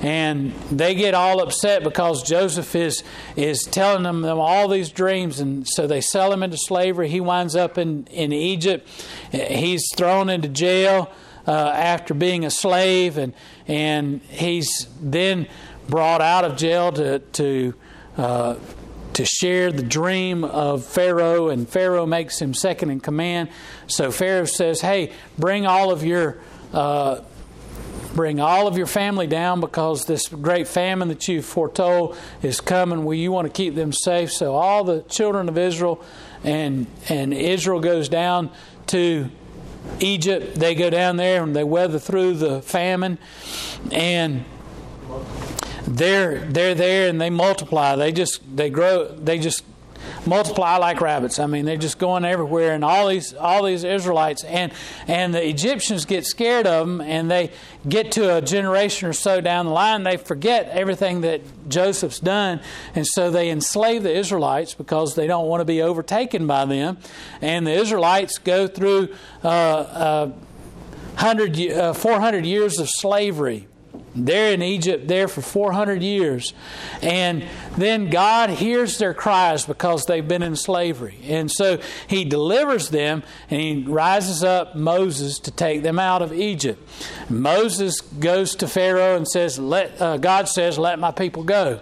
And 0.00 0.52
they 0.70 0.94
get 0.94 1.14
all 1.14 1.42
upset 1.42 1.82
because 1.82 2.22
Joseph 2.22 2.74
is, 2.74 3.02
is 3.36 3.62
telling 3.62 4.04
them, 4.04 4.22
them 4.22 4.38
all 4.38 4.68
these 4.68 4.90
dreams. 4.90 5.40
And 5.40 5.66
so 5.68 5.86
they 5.86 6.00
sell 6.00 6.32
him 6.32 6.42
into 6.42 6.56
slavery. 6.56 7.08
He 7.08 7.20
winds 7.20 7.54
up 7.54 7.76
in, 7.76 8.06
in 8.06 8.32
Egypt. 8.32 8.88
He's 9.30 9.84
thrown 9.94 10.30
into 10.30 10.48
jail 10.48 11.10
uh, 11.46 11.50
after 11.50 12.14
being 12.14 12.44
a 12.44 12.50
slave. 12.50 13.18
And, 13.18 13.34
and 13.66 14.22
he's 14.22 14.88
then 15.00 15.48
brought 15.88 16.22
out 16.22 16.44
of 16.44 16.56
jail 16.56 16.92
to, 16.92 17.18
to, 17.18 17.74
uh, 18.16 18.56
to 19.14 19.24
share 19.24 19.70
the 19.70 19.82
dream 19.82 20.44
of 20.44 20.84
Pharaoh. 20.84 21.48
And 21.48 21.68
Pharaoh 21.68 22.06
makes 22.06 22.40
him 22.40 22.54
second 22.54 22.90
in 22.90 23.00
command. 23.00 23.50
So 23.86 24.10
Pharaoh 24.10 24.44
says, 24.44 24.80
Hey, 24.80 25.12
bring 25.36 25.66
all 25.66 25.90
of 25.90 26.04
your. 26.04 26.38
Uh, 26.72 27.22
bring 28.18 28.40
all 28.40 28.66
of 28.66 28.76
your 28.76 28.88
family 28.88 29.28
down 29.28 29.60
because 29.60 30.06
this 30.06 30.26
great 30.26 30.66
famine 30.66 31.06
that 31.06 31.28
you 31.28 31.40
foretold 31.40 32.18
is 32.42 32.60
coming. 32.60 33.04
Well, 33.04 33.14
you 33.14 33.30
want 33.30 33.46
to 33.46 33.52
keep 33.52 33.76
them 33.76 33.92
safe. 33.92 34.32
So 34.32 34.56
all 34.56 34.82
the 34.82 35.02
children 35.02 35.48
of 35.48 35.56
Israel 35.56 36.02
and 36.42 36.88
and 37.08 37.32
Israel 37.32 37.78
goes 37.78 38.08
down 38.08 38.50
to 38.88 39.30
Egypt. 40.00 40.56
They 40.56 40.74
go 40.74 40.90
down 40.90 41.16
there 41.16 41.44
and 41.44 41.54
they 41.54 41.62
weather 41.62 42.00
through 42.00 42.34
the 42.34 42.60
famine, 42.60 43.18
and 43.92 44.44
they're 45.86 46.40
they're 46.40 46.74
there 46.74 47.08
and 47.08 47.20
they 47.20 47.30
multiply. 47.30 47.94
They 47.94 48.10
just 48.10 48.40
they 48.56 48.68
grow. 48.68 49.06
They 49.06 49.38
just 49.38 49.62
multiply 50.26 50.76
like 50.76 51.00
rabbits. 51.00 51.38
I 51.38 51.46
mean, 51.46 51.64
they're 51.64 51.76
just 51.76 51.98
going 51.98 52.24
everywhere, 52.24 52.72
and 52.72 52.84
all 52.84 53.08
these 53.08 53.34
all 53.34 53.64
these 53.64 53.84
Israelites 53.84 54.44
and 54.44 54.72
and 55.06 55.34
the 55.34 55.46
Egyptians 55.46 56.04
get 56.04 56.26
scared 56.26 56.66
of 56.66 56.86
them, 56.86 57.00
and 57.00 57.30
they 57.30 57.50
get 57.88 58.12
to 58.12 58.36
a 58.36 58.42
generation 58.42 59.08
or 59.08 59.12
so 59.12 59.40
down 59.40 59.66
the 59.66 59.72
line, 59.72 60.02
they 60.02 60.16
forget 60.16 60.68
everything 60.70 61.22
that 61.22 61.40
Joseph's 61.68 62.20
done, 62.20 62.60
and 62.94 63.06
so 63.06 63.30
they 63.30 63.50
enslave 63.50 64.02
the 64.02 64.14
Israelites 64.14 64.74
because 64.74 65.14
they 65.14 65.26
don't 65.26 65.46
want 65.46 65.60
to 65.60 65.64
be 65.64 65.82
overtaken 65.82 66.46
by 66.46 66.64
them, 66.64 66.98
and 67.40 67.66
the 67.66 67.72
Israelites 67.72 68.38
go 68.38 68.66
through 68.66 69.14
uh, 69.44 69.48
uh, 69.48 70.26
100, 70.26 71.70
uh, 71.72 71.92
400 71.92 72.46
years 72.46 72.78
of 72.78 72.88
slavery 72.88 73.66
they're 74.14 74.52
in 74.52 74.62
Egypt 74.62 75.08
there 75.08 75.28
for 75.28 75.40
400 75.40 76.02
years. 76.02 76.52
And 77.02 77.44
then 77.76 78.10
God 78.10 78.50
hears 78.50 78.98
their 78.98 79.14
cries 79.14 79.66
because 79.66 80.04
they've 80.06 80.26
been 80.26 80.42
in 80.42 80.56
slavery. 80.56 81.18
And 81.24 81.50
so 81.50 81.78
he 82.06 82.24
delivers 82.24 82.90
them 82.90 83.22
and 83.50 83.60
he 83.60 83.84
rises 83.84 84.42
up 84.42 84.74
Moses 84.74 85.38
to 85.40 85.50
take 85.50 85.82
them 85.82 85.98
out 85.98 86.22
of 86.22 86.32
Egypt. 86.32 86.82
Moses 87.28 88.00
goes 88.00 88.56
to 88.56 88.68
Pharaoh 88.68 89.16
and 89.16 89.26
says, 89.28 89.58
let, 89.58 90.00
uh, 90.00 90.16
God 90.16 90.48
says, 90.48 90.78
let 90.78 90.98
my 90.98 91.10
people 91.10 91.44
go. 91.44 91.80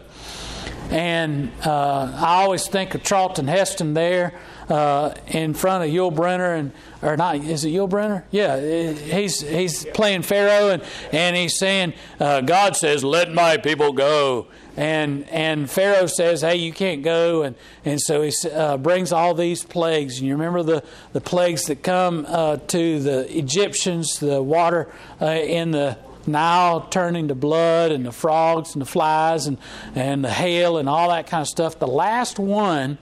And 0.91 1.51
uh, 1.65 2.12
I 2.15 2.43
always 2.43 2.69
think 2.69 2.95
of 2.95 3.03
Charlton 3.03 3.49
Heston 3.49 3.95
there 3.95 4.39
uh, 4.68 5.14
in 5.29 5.55
front 5.55 5.85
of 5.85 5.90
Yul 5.90 6.14
Brynner 6.14 6.59
and 6.59 6.72
or 7.02 7.16
not 7.16 7.37
is 7.37 7.64
it 7.64 7.70
Yul 7.70 7.88
Brynner? 7.88 8.24
Yeah, 8.31 8.59
he's 8.92 9.40
he's 9.40 9.85
playing 9.87 10.22
Pharaoh 10.22 10.70
and 10.70 10.83
and 11.12 11.37
he's 11.37 11.59
saying 11.59 11.94
uh, 12.18 12.40
God 12.40 12.76
says 12.76 13.05
let 13.05 13.33
my 13.33 13.57
people 13.57 13.92
go. 13.92 14.48
And 14.76 15.26
and 15.31 15.70
Pharaoh 15.70 16.07
says 16.07 16.40
hey 16.40 16.57
you 16.57 16.72
can't 16.72 17.02
go. 17.02 17.42
And 17.42 17.57
and 17.85 18.00
so 18.00 18.22
he 18.22 18.33
uh, 18.52 18.76
brings 18.76 19.12
all 19.12 19.35
these 19.35 19.62
plagues. 19.62 20.18
And 20.18 20.26
you 20.26 20.35
remember 20.35 20.62
the 20.62 20.83
the 21.12 21.20
plagues 21.20 21.64
that 21.64 21.83
come 21.83 22.26
uh, 22.29 22.57
to 22.57 23.00
the 23.00 23.38
Egyptians 23.38 24.18
the 24.18 24.42
water 24.42 24.88
uh, 25.20 25.26
in 25.26 25.70
the 25.70 25.98
Nile 26.29 26.81
turning 26.81 27.29
to 27.29 27.37
blood 27.37 27.92
and 27.92 28.05
the 28.05 28.11
frogs 28.11 28.74
and 28.74 28.83
the 28.83 28.87
flies 28.87 29.46
and 29.46 29.59
and 29.94 30.24
the 30.24 30.31
hail 30.31 30.76
and 30.76 30.88
all 30.88 31.11
that 31.11 31.29
kind 31.29 31.42
of 31.42 31.48
stuff. 31.48 31.79
The 31.79 31.87
last 31.87 32.38
one 32.38 32.98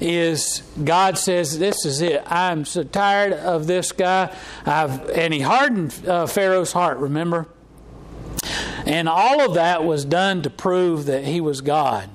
is 0.00 0.62
God 0.82 1.18
says, 1.18 1.58
This 1.58 1.84
is 1.84 2.00
it. 2.00 2.22
I'm 2.26 2.64
so 2.64 2.82
tired 2.82 3.32
of 3.32 3.66
this 3.66 3.92
guy. 3.92 4.34
I've, 4.64 5.08
and 5.10 5.32
he 5.32 5.40
hardened 5.40 6.06
uh, 6.06 6.26
Pharaoh's 6.26 6.72
heart, 6.72 6.98
remember? 6.98 7.48
And 8.84 9.08
all 9.08 9.40
of 9.40 9.54
that 9.54 9.84
was 9.84 10.04
done 10.04 10.42
to 10.42 10.50
prove 10.50 11.06
that 11.06 11.24
he 11.24 11.40
was 11.40 11.60
God 11.60 12.08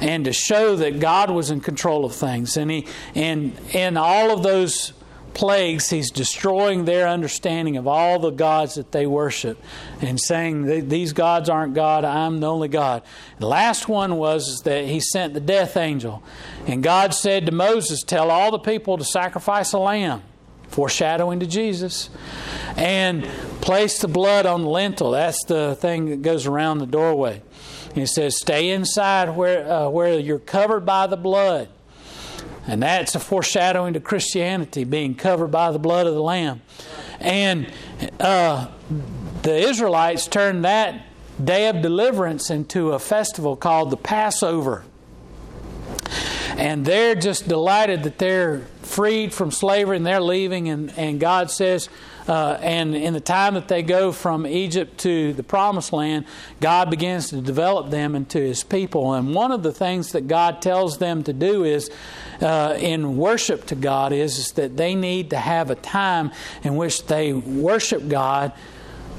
and 0.00 0.24
to 0.24 0.32
show 0.32 0.76
that 0.76 1.00
God 1.00 1.30
was 1.30 1.50
in 1.50 1.60
control 1.60 2.04
of 2.04 2.14
things. 2.14 2.56
And 2.56 2.70
he 2.70 2.86
and 3.14 3.56
in 3.72 3.96
all 3.96 4.30
of 4.30 4.42
those 4.42 4.92
plagues, 5.36 5.90
he's 5.90 6.10
destroying 6.10 6.86
their 6.86 7.06
understanding 7.06 7.76
of 7.76 7.86
all 7.86 8.18
the 8.18 8.30
gods 8.30 8.76
that 8.76 8.90
they 8.90 9.06
worship 9.06 9.62
and 10.00 10.18
saying, 10.18 10.88
These 10.88 11.12
gods 11.12 11.50
aren't 11.50 11.74
God, 11.74 12.06
I'm 12.06 12.40
the 12.40 12.50
only 12.50 12.68
God. 12.68 13.02
The 13.38 13.46
last 13.46 13.86
one 13.86 14.16
was 14.16 14.62
that 14.64 14.86
he 14.86 14.98
sent 14.98 15.34
the 15.34 15.40
death 15.40 15.76
angel. 15.76 16.22
And 16.66 16.82
God 16.82 17.12
said 17.12 17.44
to 17.46 17.52
Moses, 17.52 18.02
Tell 18.02 18.30
all 18.30 18.50
the 18.50 18.58
people 18.58 18.96
to 18.96 19.04
sacrifice 19.04 19.74
a 19.74 19.78
lamb, 19.78 20.22
foreshadowing 20.68 21.40
to 21.40 21.46
Jesus, 21.46 22.08
and 22.74 23.22
place 23.60 23.98
the 23.98 24.08
blood 24.08 24.46
on 24.46 24.62
the 24.62 24.70
lintel. 24.70 25.10
That's 25.10 25.44
the 25.44 25.76
thing 25.76 26.06
that 26.06 26.22
goes 26.22 26.46
around 26.46 26.78
the 26.78 26.86
doorway. 26.86 27.42
He 27.94 28.06
says, 28.06 28.38
Stay 28.38 28.70
inside 28.70 29.36
where, 29.36 29.70
uh, 29.70 29.88
where 29.90 30.18
you're 30.18 30.38
covered 30.38 30.86
by 30.86 31.06
the 31.06 31.18
blood. 31.18 31.68
And 32.66 32.82
that's 32.82 33.14
a 33.14 33.20
foreshadowing 33.20 33.94
to 33.94 34.00
Christianity, 34.00 34.84
being 34.84 35.14
covered 35.14 35.48
by 35.48 35.70
the 35.70 35.78
blood 35.78 36.06
of 36.06 36.14
the 36.14 36.22
Lamb. 36.22 36.62
And 37.20 37.72
uh, 38.18 38.68
the 39.42 39.56
Israelites 39.56 40.26
turned 40.26 40.64
that 40.64 41.06
day 41.42 41.68
of 41.68 41.82
deliverance 41.82 42.50
into 42.50 42.92
a 42.92 42.98
festival 42.98 43.56
called 43.56 43.90
the 43.90 43.96
Passover. 43.96 44.84
And 46.56 46.84
they're 46.84 47.14
just 47.14 47.48
delighted 47.48 48.02
that 48.04 48.18
they're 48.18 48.60
freed 48.82 49.34
from 49.34 49.50
slavery 49.50 49.96
and 49.96 50.06
they're 50.06 50.20
leaving. 50.20 50.68
And, 50.68 50.90
and 50.96 51.20
God 51.20 51.50
says, 51.50 51.88
uh, 52.28 52.58
and 52.60 52.94
in 52.94 53.12
the 53.12 53.20
time 53.20 53.54
that 53.54 53.68
they 53.68 53.82
go 53.82 54.10
from 54.12 54.46
Egypt 54.46 54.98
to 54.98 55.32
the 55.32 55.42
promised 55.42 55.92
land, 55.92 56.26
God 56.60 56.90
begins 56.90 57.30
to 57.30 57.40
develop 57.40 57.90
them 57.90 58.14
into 58.14 58.38
his 58.38 58.64
people. 58.64 59.14
And 59.14 59.34
one 59.34 59.52
of 59.52 59.62
the 59.62 59.72
things 59.72 60.12
that 60.12 60.26
God 60.26 60.60
tells 60.60 60.98
them 60.98 61.22
to 61.24 61.32
do 61.32 61.64
is 61.64 61.90
uh, 62.40 62.76
in 62.78 63.16
worship 63.16 63.66
to 63.66 63.74
God 63.74 64.12
is, 64.12 64.38
is 64.38 64.52
that 64.52 64.76
they 64.76 64.94
need 64.94 65.30
to 65.30 65.36
have 65.36 65.70
a 65.70 65.76
time 65.76 66.32
in 66.62 66.76
which 66.76 67.06
they 67.06 67.32
worship 67.32 68.08
God 68.08 68.52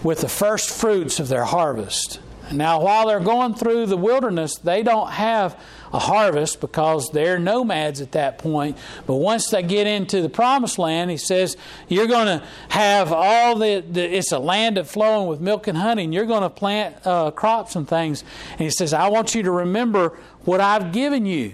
with 0.03 0.21
the 0.21 0.29
first 0.29 0.69
fruits 0.69 1.19
of 1.19 1.27
their 1.27 1.45
harvest. 1.45 2.19
Now, 2.51 2.81
while 2.81 3.07
they're 3.07 3.19
going 3.19 3.55
through 3.55 3.87
the 3.87 3.97
wilderness, 3.97 4.57
they 4.57 4.83
don't 4.83 5.11
have 5.11 5.59
a 5.93 5.99
harvest 5.99 6.61
because 6.61 7.09
they're 7.11 7.39
nomads 7.39 8.01
at 8.01 8.11
that 8.13 8.37
point. 8.37 8.77
But 9.05 9.15
once 9.15 9.49
they 9.49 9.63
get 9.63 9.87
into 9.87 10.21
the 10.21 10.29
promised 10.29 10.77
land, 10.79 11.11
he 11.11 11.17
says, 11.17 11.57
You're 11.87 12.07
going 12.07 12.27
to 12.27 12.45
have 12.69 13.11
all 13.11 13.55
the, 13.55 13.83
the, 13.89 14.17
it's 14.17 14.31
a 14.31 14.39
land 14.39 14.77
of 14.77 14.89
flowing 14.89 15.27
with 15.27 15.41
milk 15.41 15.67
and 15.67 15.77
honey, 15.77 16.03
and 16.03 16.13
you're 16.13 16.25
going 16.25 16.43
to 16.43 16.49
plant 16.49 16.95
uh, 17.05 17.31
crops 17.31 17.75
and 17.75 17.87
things. 17.87 18.23
And 18.51 18.61
he 18.61 18.69
says, 18.69 18.93
I 18.93 19.07
want 19.09 19.35
you 19.35 19.43
to 19.43 19.51
remember 19.51 20.17
what 20.45 20.61
I've 20.61 20.91
given 20.91 21.25
you. 21.25 21.53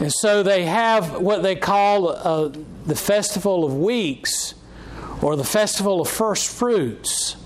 And 0.00 0.12
so 0.12 0.42
they 0.42 0.64
have 0.64 1.20
what 1.20 1.42
they 1.42 1.56
call 1.56 2.08
uh, 2.08 2.52
the 2.86 2.94
Festival 2.94 3.64
of 3.64 3.76
Weeks 3.76 4.54
or 5.22 5.36
the 5.36 5.44
Festival 5.44 6.00
of 6.00 6.08
First 6.08 6.48
Fruits. 6.48 7.36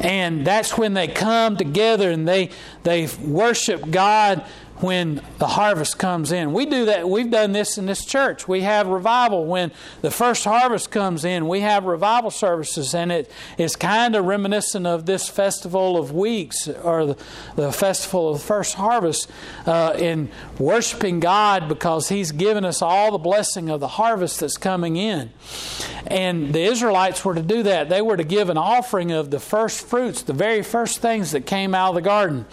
And 0.00 0.46
that's 0.46 0.76
when 0.76 0.92
they 0.94 1.08
come 1.08 1.56
together 1.56 2.10
and 2.10 2.28
they, 2.28 2.50
they 2.82 3.08
worship 3.22 3.90
God 3.90 4.44
when 4.78 5.22
the 5.38 5.46
harvest 5.46 5.98
comes 5.98 6.32
in. 6.32 6.52
We 6.52 6.66
do 6.66 6.86
that. 6.86 7.08
We've 7.08 7.30
done 7.30 7.52
this 7.52 7.78
in 7.78 7.86
this 7.86 8.04
church. 8.04 8.48
We 8.48 8.62
have 8.62 8.86
revival 8.86 9.46
when 9.46 9.70
the 10.02 10.10
first 10.10 10.44
harvest 10.44 10.90
comes 10.90 11.24
in. 11.24 11.48
We 11.48 11.60
have 11.60 11.84
revival 11.84 12.30
services, 12.30 12.94
and 12.94 13.12
it 13.12 13.30
is 13.56 13.76
kind 13.76 14.16
of 14.16 14.24
reminiscent 14.24 14.86
of 14.86 15.06
this 15.06 15.28
festival 15.28 15.96
of 15.96 16.12
weeks 16.12 16.68
or 16.68 17.06
the, 17.06 17.16
the 17.56 17.72
festival 17.72 18.30
of 18.30 18.38
the 18.38 18.44
first 18.44 18.74
harvest 18.74 19.30
uh, 19.66 19.94
in 19.96 20.30
worshiping 20.58 21.20
God 21.20 21.68
because 21.68 22.08
He's 22.08 22.32
given 22.32 22.64
us 22.64 22.82
all 22.82 23.12
the 23.12 23.18
blessing 23.18 23.70
of 23.70 23.80
the 23.80 23.88
harvest 23.88 24.40
that's 24.40 24.56
coming 24.56 24.96
in. 24.96 25.30
And 26.06 26.52
the 26.52 26.62
Israelites 26.62 27.24
were 27.24 27.34
to 27.34 27.42
do 27.42 27.62
that. 27.62 27.88
They 27.88 28.02
were 28.02 28.16
to 28.16 28.24
give 28.24 28.50
an 28.50 28.58
offering 28.58 29.12
of 29.12 29.30
the 29.30 29.40
first 29.40 29.86
fruits, 29.86 30.22
the 30.22 30.32
very 30.32 30.62
first 30.62 30.98
things 30.98 31.30
that 31.30 31.46
came 31.46 31.74
out 31.74 31.90
of 31.90 31.94
the 31.94 32.02
garden. 32.02 32.46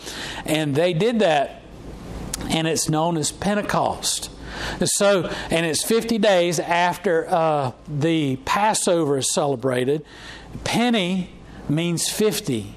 And 0.45 0.75
they 0.75 0.93
did 0.93 1.19
that 1.19 1.61
and 2.49 2.67
it's 2.67 2.89
known 2.89 3.17
as 3.17 3.32
Pentecost. 3.32 4.30
So, 4.84 5.30
and 5.49 5.65
it's 5.65 5.84
50 5.84 6.17
days 6.17 6.60
after 6.60 7.27
uh, 7.30 7.71
the 7.88 8.36
Passover 8.38 9.17
is 9.17 9.34
celebrated. 9.34 10.06
Penny 10.63 11.30
means 11.69 12.10
50. 12.10 12.75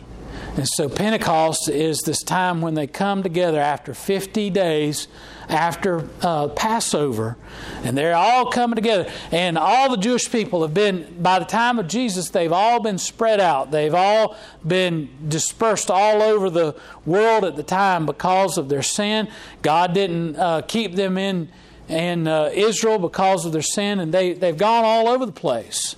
And 0.57 0.68
so 0.68 0.88
Pentecost 0.88 1.68
is 1.68 1.98
this 2.07 2.22
time 2.22 2.61
when 2.61 2.74
they 2.74 2.87
come 2.87 3.22
together 3.22 3.61
after 3.61 3.92
50 3.92 4.50
days 4.50 5.09
after 5.48 6.09
uh, 6.22 6.48
Passover. 6.48 7.37
And 7.83 7.96
they're 7.96 8.14
all 8.14 8.50
coming 8.50 8.76
together. 8.76 9.11
And 9.30 9.57
all 9.59 9.90
the 9.90 9.96
Jewish 9.96 10.30
people 10.30 10.62
have 10.62 10.74
been, 10.74 11.16
by 11.20 11.38
the 11.38 11.44
time 11.44 11.78
of 11.78 11.88
Jesus, 11.88 12.30
they've 12.30 12.52
all 12.52 12.80
been 12.80 12.98
spread 12.98 13.40
out. 13.40 13.70
They've 13.70 13.94
all 13.94 14.37
been 14.66 15.09
dispersed 15.28 15.90
all 15.90 16.22
over 16.22 16.50
the 16.50 16.74
world 17.04 17.44
at 17.44 17.57
the 17.57 17.62
time 17.62 18.07
because 18.07 18.59
of 18.59 18.68
their 18.68 18.83
sin. 18.83 19.28
God 19.62 19.94
didn't 19.94 20.37
uh, 20.37 20.62
keep 20.62 20.94
them 20.94 21.18
in, 21.18 21.48
in 21.88 22.26
uh, 22.26 22.50
Israel 22.54 22.98
because 22.98 23.44
of 23.44 23.52
their 23.52 23.62
sin, 23.62 24.00
and 24.00 24.12
they, 24.12 24.33
they've 24.33 24.57
gone 24.57 24.85
all 24.85 25.09
over 25.09 25.26
the 25.26 25.33
place. 25.33 25.96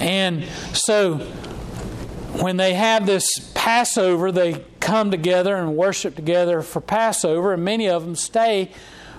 And 0.00 0.44
so 0.72 1.26
when 2.40 2.56
they 2.56 2.74
have 2.74 3.06
this 3.06 3.26
Passover, 3.54 4.32
they 4.32 4.64
come 4.80 5.10
together 5.10 5.56
and 5.56 5.76
worship 5.76 6.16
together 6.16 6.62
for 6.62 6.80
Passover, 6.80 7.52
and 7.52 7.64
many 7.64 7.88
of 7.88 8.04
them 8.04 8.16
stay 8.16 8.70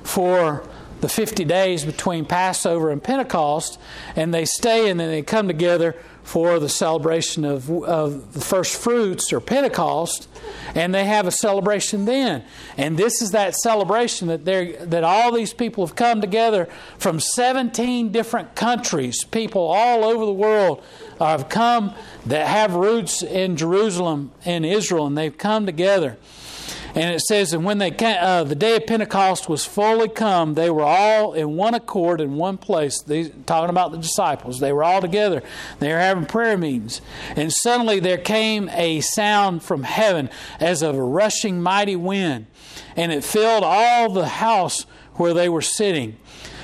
for 0.04 0.68
the 1.02 1.10
50 1.10 1.44
days 1.46 1.84
between 1.84 2.26
Passover 2.26 2.90
and 2.90 3.04
Pentecost, 3.04 3.80
and 4.16 4.34
they 4.34 4.46
stay 4.46 4.90
and 4.90 5.00
then 5.00 5.10
they 5.10 5.22
come 5.22 5.48
together 5.48 5.96
for 6.24 6.58
the 6.58 6.70
celebration 6.70 7.44
of, 7.44 7.70
of 7.70 8.34
the 8.34 8.40
first 8.40 8.82
fruits 8.82 9.34
or 9.34 9.42
Pentecost, 9.42 10.30
and 10.74 10.96
they 10.96 11.04
have 11.04 11.28
a 11.28 11.32
celebration 11.32 12.06
then. 12.06 12.44
And 12.78 12.98
this 12.98 13.22
is 13.22 13.32
that 13.32 13.56
celebration 13.56 14.30
that 14.30 14.46
that 14.46 15.04
all 15.04 15.34
these 15.34 15.54
people 15.54 15.86
have 15.86 15.96
come 15.96 16.22
together 16.22 16.70
from 16.98 17.20
17 17.20 18.12
different 18.14 18.56
countries, 18.56 19.26
people 19.26 19.62
all 19.62 20.06
over 20.06 20.26
the 20.26 20.34
world 20.34 20.82
have 21.20 21.50
come 21.50 21.94
that 22.26 22.48
have 22.48 22.76
roots 22.76 23.22
in 23.24 23.56
Jerusalem 23.56 24.32
and 24.46 24.66
Israel, 24.66 25.08
and 25.08 25.18
they've 25.18 25.38
come 25.38 25.66
together. 25.66 26.18
And 26.96 27.16
it 27.16 27.22
says, 27.22 27.54
and 27.54 27.66
when 27.66 27.80
they 27.80 27.90
came, 27.90 28.18
uh, 28.20 28.44
the 28.44 28.54
day 28.54 28.76
of 28.76 28.86
Pentecost 28.86 29.50
was 29.50 29.66
fully 29.66 30.08
come, 30.08 30.54
they 30.54 30.70
were 30.70 30.84
all 30.84 31.34
in 31.34 31.56
one 31.56 31.74
accord 31.74 32.22
in 32.22 32.36
one 32.36 32.58
place. 32.58 33.02
These, 33.02 33.32
talking 33.48 33.72
about 33.72 33.92
the 33.92 33.98
disciples, 33.98 34.60
they 34.60 34.72
were 34.72 34.84
all 34.84 35.02
together. 35.02 35.42
They 35.80 35.92
were 35.92 36.00
having 36.00 36.28
prayer 36.28 36.56
meetings, 36.56 37.02
and 37.36 37.52
suddenly 37.52 38.00
there 38.00 38.20
came 38.20 38.70
a 38.70 39.02
sound 39.02 39.64
from 39.64 39.84
heaven 39.84 40.30
as 40.60 40.84
of 40.84 40.96
a 40.96 41.04
rushing 41.04 41.64
mighty 41.64 41.96
wind, 41.96 42.46
and 42.96 43.12
it 43.12 43.24
filled 43.24 43.64
all 43.64 44.14
the 44.14 44.28
house 44.28 44.86
where 45.16 45.34
they 45.34 45.50
were 45.50 45.62
sitting. 45.64 46.18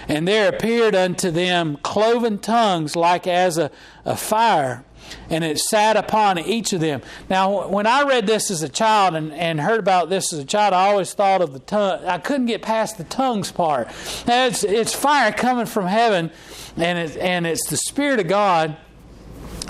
And 0.09 0.27
there 0.27 0.49
appeared 0.49 0.95
unto 0.95 1.29
them 1.29 1.77
cloven 1.83 2.39
tongues 2.39 2.95
like 2.95 3.27
as 3.27 3.59
a, 3.59 3.69
a 4.05 4.17
fire, 4.17 4.83
and 5.29 5.43
it 5.43 5.59
sat 5.59 5.95
upon 5.95 6.39
each 6.39 6.73
of 6.73 6.81
them. 6.81 7.01
Now, 7.29 7.67
when 7.67 7.85
I 7.85 8.01
read 8.01 8.25
this 8.25 8.49
as 8.49 8.63
a 8.63 8.69
child 8.69 9.15
and, 9.15 9.31
and 9.31 9.61
heard 9.61 9.79
about 9.79 10.09
this 10.09 10.33
as 10.33 10.39
a 10.39 10.45
child, 10.45 10.73
I 10.73 10.89
always 10.89 11.13
thought 11.13 11.41
of 11.41 11.53
the 11.53 11.59
tongue. 11.59 12.03
I 12.05 12.17
couldn't 12.17 12.47
get 12.47 12.63
past 12.63 12.97
the 12.97 13.03
tongues 13.03 13.51
part. 13.51 13.87
Now, 14.25 14.47
it's, 14.47 14.63
it's 14.63 14.95
fire 14.95 15.31
coming 15.31 15.67
from 15.67 15.85
heaven, 15.85 16.31
and, 16.75 16.97
it, 16.97 17.15
and 17.17 17.45
it's 17.45 17.69
the 17.69 17.77
Spirit 17.77 18.19
of 18.19 18.27
God. 18.27 18.77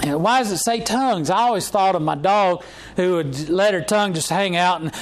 And 0.04 0.24
why 0.24 0.40
does 0.40 0.54
it 0.54 0.60
say 0.60 0.80
tongues? 0.80 1.30
I 1.30 1.40
always 1.40 1.68
thought 1.68 1.96
of 1.96 2.02
my 2.02 2.16
dog 2.16 2.64
who 2.96 3.16
would 3.16 3.50
let 3.50 3.74
her 3.74 3.82
tongue 3.82 4.14
just 4.14 4.30
hang 4.30 4.56
out 4.56 4.80
and 4.82 4.94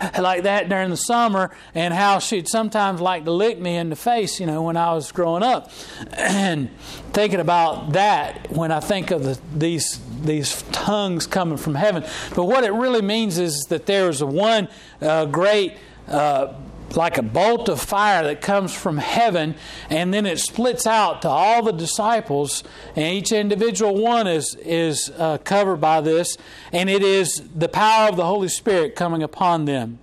like 0.18 0.44
that 0.44 0.68
during 0.68 0.90
the 0.90 0.96
summer, 0.96 1.50
and 1.74 1.92
how 1.92 2.18
she'd 2.18 2.48
sometimes 2.48 3.00
like 3.00 3.24
to 3.24 3.30
lick 3.30 3.58
me 3.58 3.76
in 3.76 3.90
the 3.90 3.96
face, 3.96 4.40
you 4.40 4.46
know, 4.46 4.62
when 4.62 4.76
I 4.76 4.92
was 4.92 5.12
growing 5.12 5.42
up. 5.42 5.70
And 6.36 6.70
thinking 7.12 7.40
about 7.40 7.92
that 7.92 8.50
when 8.50 8.70
I 8.70 8.80
think 8.80 9.10
of 9.10 9.22
the, 9.22 9.38
these 9.54 10.00
these 10.22 10.62
tongues 10.72 11.26
coming 11.26 11.56
from 11.56 11.74
heaven. 11.74 12.04
But 12.34 12.44
what 12.44 12.64
it 12.64 12.72
really 12.72 13.02
means 13.02 13.38
is 13.38 13.66
that 13.68 13.86
there 13.86 14.08
is 14.08 14.22
one 14.22 14.68
uh, 15.00 15.26
great. 15.26 15.74
Uh, 16.08 16.54
like 16.94 17.18
a 17.18 17.22
bolt 17.22 17.68
of 17.68 17.80
fire 17.80 18.22
that 18.24 18.40
comes 18.40 18.72
from 18.72 18.98
heaven, 18.98 19.54
and 19.90 20.14
then 20.14 20.26
it 20.26 20.38
splits 20.38 20.86
out 20.86 21.22
to 21.22 21.28
all 21.28 21.62
the 21.62 21.72
disciples, 21.72 22.62
and 22.94 23.04
each 23.04 23.32
individual 23.32 24.00
one 24.00 24.26
is 24.26 24.54
is 24.56 25.10
uh, 25.18 25.38
covered 25.38 25.76
by 25.76 26.00
this, 26.00 26.36
and 26.72 26.88
it 26.88 27.02
is 27.02 27.42
the 27.54 27.68
power 27.68 28.08
of 28.08 28.16
the 28.16 28.24
Holy 28.24 28.48
Spirit 28.48 28.94
coming 28.94 29.22
upon 29.22 29.64
them. 29.64 29.98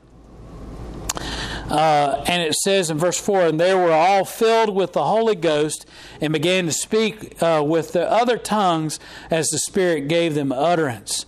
Uh, 1.70 2.24
and 2.28 2.42
it 2.42 2.54
says 2.54 2.90
in 2.90 2.98
verse 2.98 3.20
4 3.20 3.48
And 3.48 3.60
they 3.60 3.74
were 3.74 3.92
all 3.92 4.26
filled 4.26 4.76
with 4.76 4.94
the 4.94 5.04
Holy 5.04 5.36
Ghost 5.36 5.86
and 6.22 6.34
began 6.34 6.66
to 6.66 6.72
speak 6.72 7.42
uh, 7.42 7.64
with 7.66 7.94
the 7.94 8.10
other 8.10 8.38
tongues 8.38 9.00
as 9.32 9.48
the 9.48 9.58
Spirit 9.58 10.08
gave 10.08 10.36
them 10.36 10.52
utterance. 10.52 11.26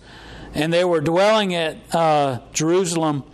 And 0.54 0.72
they 0.72 0.84
were 0.84 1.00
dwelling 1.00 1.54
at 1.54 1.76
uh, 1.94 2.40
Jerusalem, 2.52 3.24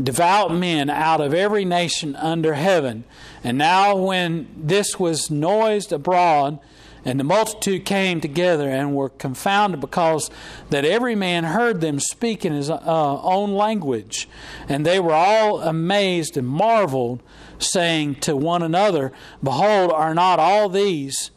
devout 0.00 0.52
men 0.52 0.90
out 0.90 1.20
of 1.20 1.34
every 1.34 1.64
nation 1.64 2.16
under 2.16 2.54
heaven. 2.54 3.04
And 3.42 3.56
now, 3.58 3.96
when 3.96 4.48
this 4.56 4.98
was 4.98 5.30
noised 5.30 5.92
abroad, 5.92 6.58
and 7.04 7.18
the 7.18 7.24
multitude 7.24 7.84
came 7.84 8.20
together 8.20 8.68
and 8.68 8.94
were 8.94 9.08
confounded 9.08 9.80
because 9.80 10.30
that 10.68 10.84
every 10.84 11.14
man 11.14 11.44
heard 11.44 11.80
them 11.80 11.98
speak 11.98 12.44
in 12.44 12.52
his 12.52 12.68
uh, 12.68 12.78
own 13.22 13.52
language. 13.52 14.28
And 14.68 14.84
they 14.84 15.00
were 15.00 15.14
all 15.14 15.60
amazed 15.60 16.36
and 16.36 16.46
marveled, 16.46 17.22
saying 17.58 18.16
to 18.16 18.36
one 18.36 18.62
another, 18.62 19.12
Behold, 19.42 19.92
are 19.92 20.14
not 20.14 20.38
all 20.38 20.68
these 20.68 21.30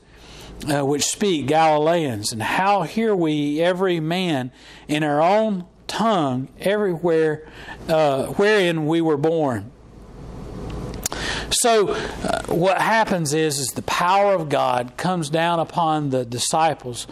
uh, 0.70 0.86
which 0.86 1.04
speak 1.04 1.48
Galileans? 1.48 2.34
And 2.34 2.44
how 2.44 2.82
hear 2.82 3.16
we 3.16 3.62
every 3.62 4.00
man 4.00 4.52
in 4.88 5.04
our 5.04 5.22
own 5.22 5.66
tongue 5.94 6.48
everywhere 6.60 7.48
uh, 7.88 8.26
wherein 8.28 8.88
we 8.88 9.00
were 9.00 9.18
born? 9.18 9.72
So, 11.52 11.90
uh, 11.90 12.42
what 12.48 12.82
happens 12.82 13.34
is, 13.34 13.60
is 13.60 13.68
the 13.70 13.84
power 13.84 14.34
of 14.34 14.50
God 14.50 14.98
comes 14.98 15.30
down 15.30 15.60
upon 15.60 16.10
the 16.10 16.26
disciples, 16.26 17.06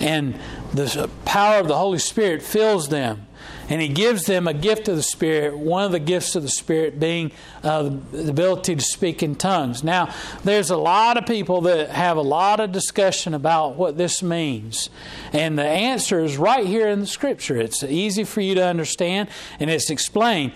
and 0.00 0.34
the 0.72 1.08
power 1.24 1.60
of 1.60 1.68
the 1.68 1.76
Holy 1.76 2.00
Spirit 2.00 2.42
fills 2.42 2.88
them. 2.88 3.26
And 3.68 3.80
he 3.80 3.88
gives 3.88 4.26
them 4.26 4.46
a 4.46 4.54
gift 4.54 4.88
of 4.88 4.96
the 4.96 5.02
Spirit, 5.02 5.56
one 5.56 5.84
of 5.84 5.92
the 5.92 5.98
gifts 5.98 6.36
of 6.36 6.42
the 6.42 6.48
Spirit 6.48 7.00
being 7.00 7.32
uh, 7.62 7.90
the 8.12 8.30
ability 8.30 8.76
to 8.76 8.82
speak 8.82 9.22
in 9.22 9.34
tongues. 9.36 9.82
Now, 9.82 10.14
there's 10.42 10.70
a 10.70 10.76
lot 10.76 11.16
of 11.16 11.26
people 11.26 11.62
that 11.62 11.90
have 11.90 12.16
a 12.16 12.22
lot 12.22 12.60
of 12.60 12.72
discussion 12.72 13.34
about 13.34 13.76
what 13.76 13.96
this 13.96 14.22
means. 14.22 14.90
And 15.32 15.58
the 15.58 15.64
answer 15.64 16.20
is 16.20 16.36
right 16.36 16.66
here 16.66 16.88
in 16.88 17.00
the 17.00 17.06
Scripture. 17.06 17.56
It's 17.56 17.82
easy 17.82 18.24
for 18.24 18.40
you 18.40 18.54
to 18.56 18.64
understand, 18.64 19.28
and 19.58 19.70
it's 19.70 19.90
explained 19.90 20.52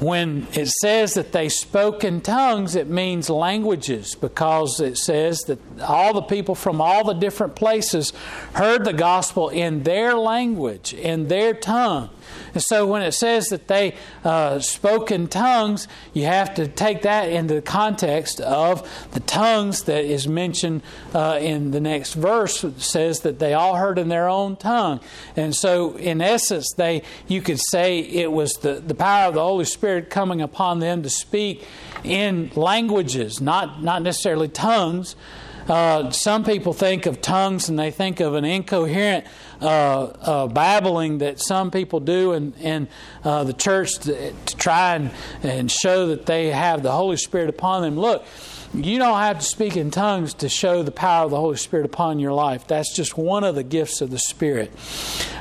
when 0.00 0.48
it 0.52 0.68
says 0.68 1.14
that 1.14 1.30
they 1.30 1.48
spoke 1.48 2.02
in 2.02 2.20
tongues, 2.20 2.74
it 2.74 2.88
means 2.88 3.30
languages 3.30 4.16
because 4.16 4.80
it 4.80 4.98
says 4.98 5.38
that 5.46 5.58
all 5.80 6.12
the 6.12 6.22
people 6.22 6.56
from 6.56 6.80
all 6.80 7.04
the 7.04 7.14
different 7.14 7.54
places 7.54 8.12
heard 8.54 8.84
the 8.84 8.92
gospel 8.92 9.50
in 9.50 9.84
their 9.84 10.14
language, 10.14 10.92
in 10.94 11.28
their 11.28 11.54
tongue. 11.54 12.10
And 12.54 12.62
so 12.62 12.86
when 12.86 13.02
it 13.02 13.12
says 13.12 13.48
that 13.48 13.68
they 13.68 13.94
uh, 14.24 14.58
spoke 14.60 15.10
in 15.10 15.28
tongues, 15.28 15.88
you 16.12 16.24
have 16.24 16.54
to 16.54 16.68
take 16.68 17.02
that 17.02 17.28
into 17.28 17.54
the 17.54 17.62
context 17.62 18.40
of 18.40 18.88
the 19.12 19.20
tongues 19.20 19.84
that 19.84 20.04
is 20.04 20.28
mentioned 20.28 20.82
uh, 21.14 21.38
in 21.40 21.70
the 21.70 21.80
next 21.80 22.14
verse. 22.14 22.64
It 22.64 22.80
says 22.80 23.20
that 23.20 23.38
they 23.38 23.54
all 23.54 23.76
heard 23.76 23.98
in 23.98 24.08
their 24.08 24.28
own 24.28 24.56
tongue. 24.56 25.00
And 25.36 25.54
so 25.54 25.96
in 25.96 26.20
essence, 26.20 26.72
they 26.76 27.02
you 27.28 27.42
could 27.42 27.60
say 27.70 28.00
it 28.00 28.30
was 28.30 28.52
the, 28.54 28.74
the 28.74 28.94
power 28.94 29.28
of 29.28 29.34
the 29.34 29.42
Holy 29.42 29.64
Spirit 29.64 30.10
coming 30.10 30.40
upon 30.40 30.80
them 30.80 31.02
to 31.02 31.10
speak 31.10 31.66
in 32.02 32.50
languages, 32.54 33.40
not, 33.40 33.82
not 33.82 34.02
necessarily 34.02 34.48
tongues. 34.48 35.16
Uh, 35.68 36.10
some 36.10 36.44
people 36.44 36.72
think 36.72 37.06
of 37.06 37.22
tongues 37.22 37.68
and 37.68 37.78
they 37.78 37.90
think 37.90 38.20
of 38.20 38.34
an 38.34 38.44
incoherent 38.44 39.26
uh, 39.62 40.04
uh, 40.04 40.46
babbling 40.46 41.18
that 41.18 41.40
some 41.40 41.70
people 41.70 42.00
do 42.00 42.32
in, 42.32 42.52
in 42.54 42.88
uh, 43.24 43.44
the 43.44 43.52
church 43.54 43.94
to, 43.94 44.32
to 44.32 44.56
try 44.56 44.96
and, 44.96 45.10
and 45.42 45.70
show 45.70 46.08
that 46.08 46.26
they 46.26 46.48
have 46.48 46.82
the 46.82 46.92
Holy 46.92 47.16
Spirit 47.16 47.48
upon 47.48 47.82
them. 47.82 47.98
Look, 47.98 48.24
you 48.74 48.98
don't 48.98 49.18
have 49.18 49.38
to 49.38 49.44
speak 49.44 49.76
in 49.76 49.90
tongues 49.90 50.34
to 50.34 50.48
show 50.48 50.82
the 50.82 50.90
power 50.90 51.24
of 51.24 51.30
the 51.30 51.36
Holy 51.36 51.56
Spirit 51.56 51.86
upon 51.86 52.18
your 52.18 52.32
life. 52.32 52.66
That's 52.66 52.94
just 52.94 53.16
one 53.16 53.44
of 53.44 53.54
the 53.54 53.62
gifts 53.62 54.00
of 54.00 54.10
the 54.10 54.18
Spirit. 54.18 54.72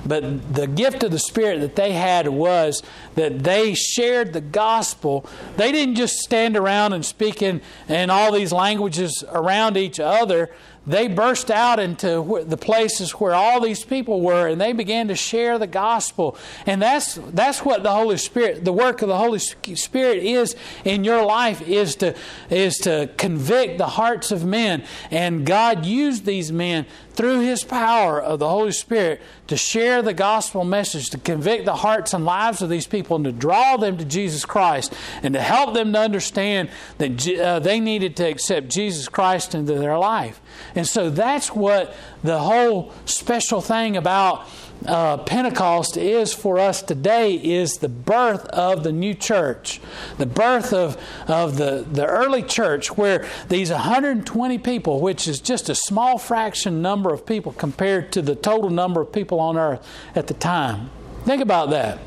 But 0.06 0.54
the 0.54 0.68
gift 0.68 1.04
of 1.04 1.12
the 1.12 1.20
Spirit 1.20 1.62
that 1.62 1.76
they 1.76 1.94
had 1.94 2.28
was 2.28 2.84
that 3.16 3.44
they 3.44 3.74
shared 3.74 4.34
the 4.34 4.42
gospel. 4.42 5.26
They 5.58 5.72
didn't 5.72 5.96
just 5.96 6.18
stand 6.18 6.56
around 6.56 6.94
and 6.94 7.04
speak 7.04 7.42
in, 7.42 7.62
in 7.88 8.10
all 8.10 8.32
these 8.32 8.52
languages 8.52 9.24
around 9.32 9.78
each 9.78 10.00
other. 10.00 10.52
They 10.86 11.08
burst 11.08 11.50
out 11.50 11.80
into 11.80 12.44
the 12.46 12.58
places 12.58 13.12
where 13.12 13.34
all 13.34 13.62
these 13.62 13.84
people 13.86 14.22
were 14.22 14.48
and 14.48 14.60
they 14.60 14.74
began 14.74 15.08
to 15.08 15.16
share 15.16 15.58
the 15.58 15.68
gospel. 15.68 16.38
And 16.66 16.82
that's 16.82 17.16
that's 17.16 17.64
what 17.64 17.84
the 17.84 17.92
holy 17.92 18.18
spirit 18.18 18.66
the 18.66 18.74
work 18.74 19.02
of 19.02 19.08
the 19.08 19.18
holy 19.18 19.40
spirit 19.40 20.18
is 20.18 20.56
in 20.84 21.04
your 21.04 21.24
life 21.24 21.62
is 21.68 21.96
to 21.98 22.16
is 22.50 22.78
to 22.80 23.10
convict 23.18 23.78
the 23.78 23.88
hearts 23.88 24.32
of 24.32 24.44
men. 24.44 24.84
And 25.10 25.46
god 25.46 25.86
used 25.86 26.26
these 26.26 26.52
men 26.52 26.86
through 27.14 27.42
his 27.42 27.64
power 27.64 28.22
of 28.22 28.40
the 28.40 28.50
holy 28.50 28.72
spirit 28.72 29.22
to 29.48 29.56
share 29.56 30.02
the 30.02 30.14
gospel 30.14 30.64
message 30.64 31.10
to 31.12 31.18
convict 31.18 31.66
the 31.66 31.76
hearts 31.76 32.14
and 32.14 32.26
lives 32.26 32.62
of 32.62 32.70
these 32.70 32.88
people 32.88 33.16
and 33.16 33.26
to 33.26 33.32
draw 33.32 33.78
them 33.78 33.98
to 33.98 34.06
jesus 34.06 34.46
christ 34.46 34.94
and 35.22 35.34
to 35.34 35.42
help 35.42 35.74
them 35.74 35.94
to 35.94 36.00
understand 36.00 36.70
that 36.98 37.28
uh, 37.40 37.60
they 37.60 37.80
needed 37.80 38.16
to 38.16 38.28
accept 38.28 38.68
jesus 38.68 39.08
christ 39.08 39.54
into 39.54 39.76
their 39.76 39.98
life 39.98 40.42
and 40.76 40.88
so 40.88 41.10
that's 41.10 41.50
what 41.50 41.96
the 42.24 42.40
whole 42.40 42.92
special 43.06 43.62
thing 43.62 43.98
about 43.98 44.48
uh, 44.88 45.18
Pentecost 45.18 45.96
is 45.98 46.34
for 46.34 46.60
us 46.60 46.82
today 46.82 47.36
is 47.36 47.78
the 47.78 47.90
birth 47.90 48.46
of 48.48 48.84
the 48.84 48.92
new 48.92 49.14
church, 49.14 49.80
the 50.18 50.26
birth 50.26 50.74
of, 50.74 50.98
of 51.28 51.58
the, 51.58 51.86
the 51.90 52.06
early 52.06 52.44
church, 52.44 52.98
where 52.98 53.26
these 53.50 53.72
120 53.72 54.58
people, 54.58 55.00
which 55.00 55.28
is 55.28 55.40
just 55.40 55.70
a 55.70 55.76
small 55.76 56.18
fraction 56.18 56.82
number 56.82 57.14
of 57.14 57.26
people 57.26 57.54
compared 57.54 58.12
to 58.12 58.22
the 58.22 58.36
total 58.36 58.70
number 58.70 59.02
of 59.02 59.12
people 59.12 59.40
on 59.40 59.58
earth 59.58 59.88
at 60.16 60.28
the 60.28 60.34
time. 60.34 60.90
Think 61.24 61.42
about 61.42 61.70
that 61.70 62.00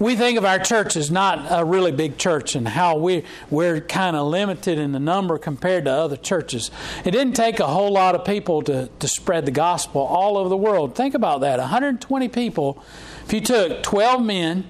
we 0.00 0.14
think 0.14 0.38
of 0.38 0.44
our 0.44 0.58
church 0.58 0.96
as 0.96 1.10
not 1.10 1.46
a 1.50 1.64
really 1.64 1.92
big 1.92 2.18
church 2.18 2.54
and 2.54 2.68
how 2.68 2.96
we, 2.96 3.24
we're 3.50 3.80
kind 3.80 4.16
of 4.16 4.26
limited 4.28 4.78
in 4.78 4.92
the 4.92 5.00
number 5.00 5.38
compared 5.38 5.86
to 5.86 5.90
other 5.90 6.16
churches. 6.16 6.70
It 7.04 7.10
didn't 7.10 7.34
take 7.34 7.58
a 7.58 7.66
whole 7.66 7.92
lot 7.92 8.14
of 8.14 8.24
people 8.24 8.62
to, 8.62 8.88
to 8.98 9.08
spread 9.08 9.46
the 9.46 9.50
gospel 9.50 10.02
all 10.02 10.36
over 10.36 10.48
the 10.48 10.56
world. 10.56 10.94
Think 10.94 11.14
about 11.14 11.40
that 11.40 11.58
120 11.58 12.28
people. 12.28 12.82
If 13.24 13.32
you 13.32 13.40
took 13.40 13.82
12 13.82 14.22
men 14.22 14.64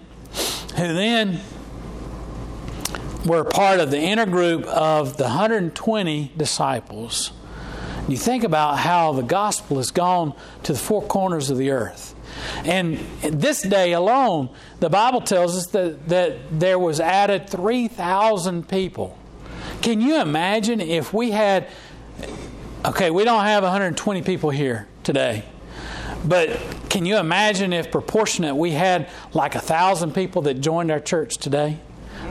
who 0.76 0.94
then 0.94 1.40
were 3.26 3.44
part 3.44 3.80
of 3.80 3.90
the 3.90 4.00
inner 4.00 4.26
group 4.26 4.64
of 4.66 5.18
the 5.18 5.24
120 5.24 6.32
disciples, 6.36 7.32
you 8.08 8.16
think 8.16 8.44
about 8.44 8.78
how 8.78 9.12
the 9.12 9.22
gospel 9.22 9.76
has 9.76 9.90
gone 9.90 10.34
to 10.62 10.72
the 10.72 10.78
four 10.78 11.02
corners 11.02 11.50
of 11.50 11.58
the 11.58 11.70
earth. 11.70 12.14
And 12.64 12.98
this 13.22 13.62
day 13.62 13.92
alone, 13.92 14.50
the 14.80 14.90
Bible 14.90 15.20
tells 15.20 15.56
us 15.56 15.66
that, 15.68 16.08
that 16.08 16.58
there 16.58 16.78
was 16.78 17.00
added 17.00 17.48
3,000 17.48 18.68
people. 18.68 19.18
Can 19.82 20.00
you 20.00 20.20
imagine 20.20 20.80
if 20.80 21.12
we 21.12 21.30
had, 21.30 21.68
okay, 22.84 23.10
we 23.10 23.24
don't 23.24 23.44
have 23.44 23.62
120 23.62 24.22
people 24.22 24.50
here 24.50 24.88
today, 25.04 25.44
but 26.24 26.48
can 26.90 27.06
you 27.06 27.16
imagine 27.16 27.72
if 27.72 27.90
proportionate 27.90 28.56
we 28.56 28.72
had 28.72 29.08
like 29.32 29.54
a 29.54 29.60
thousand 29.60 30.14
people 30.14 30.42
that 30.42 30.54
joined 30.54 30.90
our 30.90 31.00
church 31.00 31.38
today? 31.38 31.78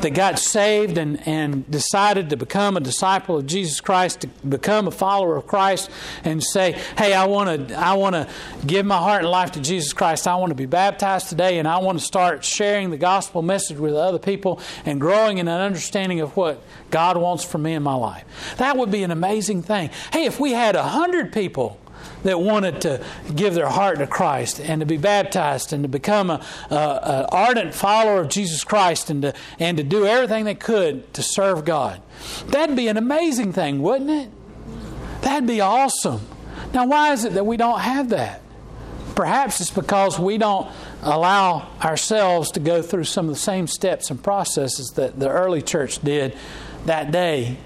That 0.01 0.13
got 0.13 0.39
saved 0.39 0.97
and, 0.97 1.25
and 1.27 1.69
decided 1.69 2.29
to 2.29 2.37
become 2.37 2.77
a 2.77 2.79
disciple 2.79 3.37
of 3.37 3.45
Jesus 3.45 3.81
Christ, 3.81 4.21
to 4.21 4.27
become 4.47 4.87
a 4.87 4.91
follower 4.91 5.35
of 5.35 5.47
Christ, 5.47 5.89
and 6.23 6.43
say, 6.43 6.73
"Hey, 6.97 7.13
I 7.13 7.25
want 7.25 7.69
to 7.69 7.75
I 7.75 7.93
want 7.93 8.13
to 8.15 8.27
give 8.65 8.85
my 8.85 8.97
heart 8.97 9.23
and 9.23 9.31
life 9.31 9.51
to 9.53 9.59
Jesus 9.59 9.93
Christ. 9.93 10.27
I 10.27 10.35
want 10.35 10.51
to 10.51 10.55
be 10.55 10.65
baptized 10.65 11.29
today, 11.29 11.59
and 11.59 11.67
I 11.67 11.77
want 11.77 11.99
to 11.99 12.05
start 12.05 12.43
sharing 12.43 12.89
the 12.89 12.97
gospel 12.97 13.41
message 13.41 13.77
with 13.77 13.93
other 13.93 14.19
people 14.19 14.59
and 14.85 15.01
growing 15.01 15.37
in 15.39 15.47
an 15.47 15.61
understanding 15.61 16.21
of 16.21 16.35
what 16.37 16.61
God 16.91 17.17
wants 17.17 17.43
for 17.43 17.57
me 17.57 17.73
in 17.73 17.83
my 17.83 17.95
life." 17.95 18.23
That 18.57 18.77
would 18.77 18.91
be 18.91 19.03
an 19.03 19.11
amazing 19.11 19.63
thing. 19.63 19.89
Hey, 20.11 20.25
if 20.25 20.39
we 20.39 20.51
had 20.51 20.75
a 20.75 20.83
hundred 20.83 21.33
people 21.33 21.77
that 22.23 22.39
wanted 22.39 22.81
to 22.81 23.03
give 23.35 23.53
their 23.53 23.69
heart 23.69 23.99
to 23.99 24.07
Christ 24.07 24.59
and 24.59 24.79
to 24.81 24.85
be 24.85 24.97
baptized 24.97 25.73
and 25.73 25.83
to 25.83 25.87
become 25.89 26.29
an 26.29 26.41
ardent 26.69 27.73
follower 27.73 28.21
of 28.21 28.29
Jesus 28.29 28.63
Christ 28.63 29.09
and 29.09 29.21
to, 29.21 29.33
and 29.59 29.77
to 29.77 29.83
do 29.83 30.05
everything 30.05 30.45
they 30.45 30.55
could 30.55 31.13
to 31.13 31.23
serve 31.23 31.65
God. 31.65 32.01
That'd 32.47 32.75
be 32.75 32.87
an 32.87 32.97
amazing 32.97 33.53
thing, 33.53 33.81
wouldn't 33.81 34.09
it? 34.09 34.29
That'd 35.21 35.47
be 35.47 35.61
awesome. 35.61 36.21
Now, 36.73 36.85
why 36.85 37.13
is 37.13 37.23
it 37.23 37.33
that 37.33 37.45
we 37.45 37.57
don't 37.57 37.79
have 37.79 38.09
that? 38.09 38.41
Perhaps 39.15 39.61
it's 39.61 39.71
because 39.71 40.19
we 40.19 40.37
don't 40.37 40.69
allow 41.01 41.69
ourselves 41.81 42.51
to 42.51 42.59
go 42.59 42.81
through 42.81 43.05
some 43.05 43.27
of 43.29 43.33
the 43.33 43.39
same 43.39 43.65
steps 43.67 44.11
and 44.11 44.21
processes 44.21 44.91
that 44.95 45.19
the 45.19 45.29
early 45.29 45.61
church 45.61 45.99
did 46.03 46.37
that 46.85 47.11
day 47.11 47.57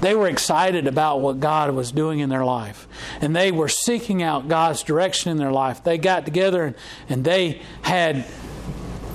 they 0.00 0.14
were 0.14 0.28
excited 0.28 0.86
about 0.86 1.20
what 1.20 1.40
God 1.40 1.74
was 1.74 1.90
doing 1.90 2.20
in 2.20 2.28
their 2.28 2.44
life. 2.44 2.86
And 3.20 3.34
they 3.34 3.50
were 3.50 3.68
seeking 3.68 4.22
out 4.22 4.48
God's 4.48 4.82
direction 4.82 5.30
in 5.30 5.38
their 5.38 5.52
life. 5.52 5.82
They 5.84 5.98
got 5.98 6.24
together 6.24 6.64
and, 6.64 6.74
and 7.08 7.24
they 7.24 7.62
had, 7.82 8.26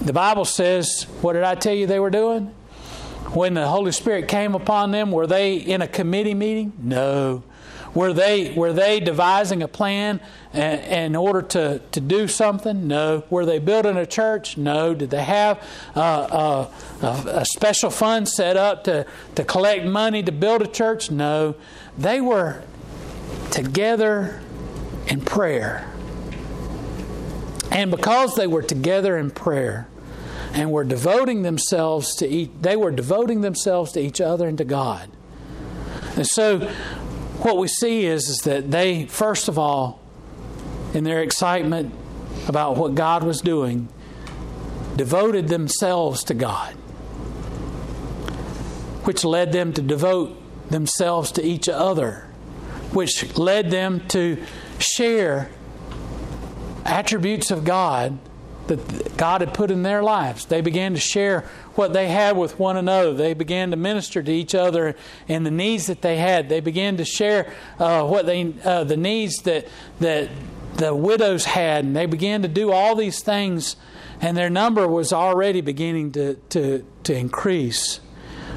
the 0.01 0.13
Bible 0.13 0.45
says, 0.45 1.03
what 1.21 1.33
did 1.33 1.43
I 1.43 1.55
tell 1.55 1.73
you 1.73 1.87
they 1.87 1.99
were 1.99 2.09
doing? 2.09 2.53
When 3.33 3.53
the 3.53 3.67
Holy 3.67 3.91
Spirit 3.91 4.27
came 4.27 4.55
upon 4.55 4.91
them, 4.91 5.11
were 5.11 5.27
they 5.27 5.55
in 5.55 5.81
a 5.81 5.87
committee 5.87 6.33
meeting? 6.33 6.73
No. 6.79 7.43
Were 7.93 8.13
they, 8.13 8.53
were 8.53 8.71
they 8.71 8.99
devising 9.01 9.61
a 9.61 9.67
plan 9.67 10.21
in 10.53 11.15
order 11.15 11.41
to, 11.41 11.81
to 11.91 11.99
do 11.99 12.27
something? 12.27 12.87
No. 12.87 13.23
Were 13.29 13.45
they 13.45 13.59
building 13.59 13.97
a 13.97 14.05
church? 14.05 14.57
No. 14.57 14.93
Did 14.93 15.09
they 15.09 15.23
have 15.23 15.61
uh, 15.95 16.67
a, 17.01 17.05
a 17.27 17.45
special 17.45 17.89
fund 17.89 18.29
set 18.29 18.55
up 18.55 18.85
to, 18.85 19.05
to 19.35 19.43
collect 19.43 19.85
money 19.85 20.23
to 20.23 20.31
build 20.31 20.61
a 20.61 20.67
church? 20.67 21.11
No. 21.11 21.55
They 21.97 22.21
were 22.21 22.63
together 23.51 24.41
in 25.07 25.21
prayer. 25.21 25.91
And 27.71 27.91
because 27.91 28.35
they 28.35 28.47
were 28.47 28.61
together 28.61 29.17
in 29.17 29.31
prayer 29.31 29.87
and 30.53 30.71
were 30.71 30.83
devoting 30.83 31.43
themselves 31.43 32.15
to 32.15 32.27
each, 32.27 32.51
they 32.61 32.75
were 32.75 32.91
devoting 32.91 33.41
themselves 33.41 33.91
to 33.93 33.99
each 33.99 34.21
other 34.21 34.47
and 34.47 34.57
to 34.57 34.65
God. 34.65 35.09
And 36.15 36.27
so 36.27 36.69
what 37.43 37.57
we 37.57 37.67
see 37.67 38.05
is, 38.05 38.29
is 38.29 38.39
that 38.39 38.69
they, 38.69 39.05
first 39.05 39.47
of 39.47 39.57
all, 39.57 39.99
in 40.93 41.03
their 41.03 41.21
excitement 41.21 41.93
about 42.47 42.77
what 42.77 42.95
God 42.95 43.23
was 43.23 43.41
doing, 43.41 43.87
devoted 44.95 45.47
themselves 45.47 46.23
to 46.25 46.33
God, 46.33 46.73
which 49.05 49.23
led 49.23 49.51
them 49.51 49.73
to 49.73 49.81
devote 49.81 50.37
themselves 50.69 51.31
to 51.33 51.43
each 51.43 51.67
other, 51.67 52.27
which 52.93 53.37
led 53.37 53.71
them 53.71 54.05
to 54.09 54.43
share 54.79 55.49
attributes 56.85 57.51
of 57.51 57.63
God 57.63 58.17
that 58.67 59.17
God 59.17 59.41
had 59.41 59.53
put 59.53 59.71
in 59.71 59.83
their 59.83 60.03
lives. 60.03 60.45
They 60.45 60.61
began 60.61 60.93
to 60.93 60.99
share 60.99 61.41
what 61.75 61.93
they 61.93 62.07
had 62.07 62.37
with 62.37 62.59
one 62.59 62.77
another. 62.77 63.13
They 63.13 63.33
began 63.33 63.71
to 63.71 63.77
minister 63.77 64.21
to 64.21 64.31
each 64.31 64.55
other 64.55 64.95
and 65.27 65.45
the 65.45 65.51
needs 65.51 65.87
that 65.87 66.01
they 66.01 66.17
had. 66.17 66.49
They 66.49 66.59
began 66.59 66.97
to 66.97 67.05
share 67.05 67.53
uh, 67.79 68.05
what 68.05 68.25
they 68.25 68.53
uh, 68.63 68.83
the 68.83 68.97
needs 68.97 69.37
that 69.43 69.67
that 69.99 70.29
the 70.75 70.95
widows 70.95 71.45
had, 71.45 71.85
and 71.85 71.95
they 71.95 72.05
began 72.05 72.41
to 72.41 72.47
do 72.47 72.71
all 72.71 72.95
these 72.95 73.21
things. 73.21 73.75
And 74.19 74.37
their 74.37 74.49
number 74.49 74.87
was 74.87 75.11
already 75.11 75.61
beginning 75.61 76.11
to, 76.11 76.35
to, 76.49 76.85
to 77.03 77.15
increase. 77.15 77.99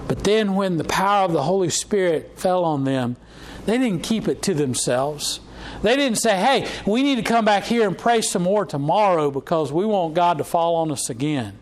But 0.07 0.25
then, 0.25 0.57
when 0.57 0.77
the 0.77 0.85
power 0.85 1.25
of 1.25 1.33
the 1.33 1.43
Holy 1.43 1.71
Spirit 1.71 2.38
fell 2.38 2.64
on 2.64 2.85
them, 2.85 3.17
they 3.64 3.79
didn't 3.79 4.03
keep 4.03 4.29
it 4.29 4.43
to 4.43 4.53
themselves. 4.53 5.40
They 5.85 5.97
didn't 5.97 6.16
say, 6.16 6.38
hey, 6.38 6.66
we 6.87 7.03
need 7.03 7.16
to 7.16 7.23
come 7.23 7.44
back 7.44 7.64
here 7.64 7.87
and 7.87 7.97
pray 7.97 8.23
some 8.23 8.42
more 8.42 8.64
tomorrow 8.64 9.31
because 9.31 9.70
we 9.70 9.85
want 9.85 10.14
God 10.14 10.38
to 10.38 10.44
fall 10.44 10.77
on 10.77 10.90
us 10.90 11.11
again. 11.11 11.59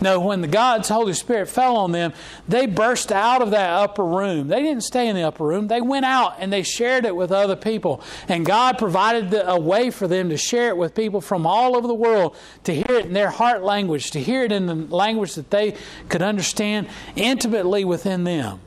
No, 0.00 0.18
when 0.18 0.40
the 0.40 0.48
God's 0.48 0.88
Holy 0.88 1.12
Spirit 1.12 1.50
fell 1.50 1.76
on 1.76 1.92
them, 1.92 2.14
they 2.48 2.64
burst 2.64 3.12
out 3.12 3.42
of 3.42 3.50
that 3.50 3.68
upper 3.68 4.02
room. 4.02 4.48
They 4.48 4.62
didn't 4.62 4.82
stay 4.82 5.08
in 5.08 5.14
the 5.14 5.24
upper 5.24 5.44
room. 5.44 5.68
They 5.68 5.82
went 5.82 6.06
out 6.06 6.36
and 6.38 6.50
they 6.50 6.62
shared 6.62 7.04
it 7.04 7.14
with 7.14 7.32
other 7.32 7.54
people. 7.54 8.02
And 8.28 8.46
God 8.46 8.78
provided 8.78 9.34
a 9.34 9.60
way 9.60 9.90
for 9.90 10.08
them 10.08 10.30
to 10.30 10.38
share 10.38 10.68
it 10.68 10.78
with 10.78 10.94
people 10.94 11.20
from 11.20 11.46
all 11.46 11.76
over 11.76 11.86
the 11.86 11.92
world, 11.92 12.34
to 12.64 12.74
hear 12.74 12.96
it 12.96 13.04
in 13.04 13.12
their 13.12 13.30
heart 13.30 13.62
language, 13.62 14.10
to 14.12 14.20
hear 14.20 14.42
it 14.42 14.52
in 14.52 14.64
the 14.64 14.74
language 14.74 15.34
that 15.34 15.50
they 15.50 15.76
could 16.08 16.22
understand 16.22 16.88
intimately 17.14 17.84
within 17.84 18.24
them. 18.24 18.60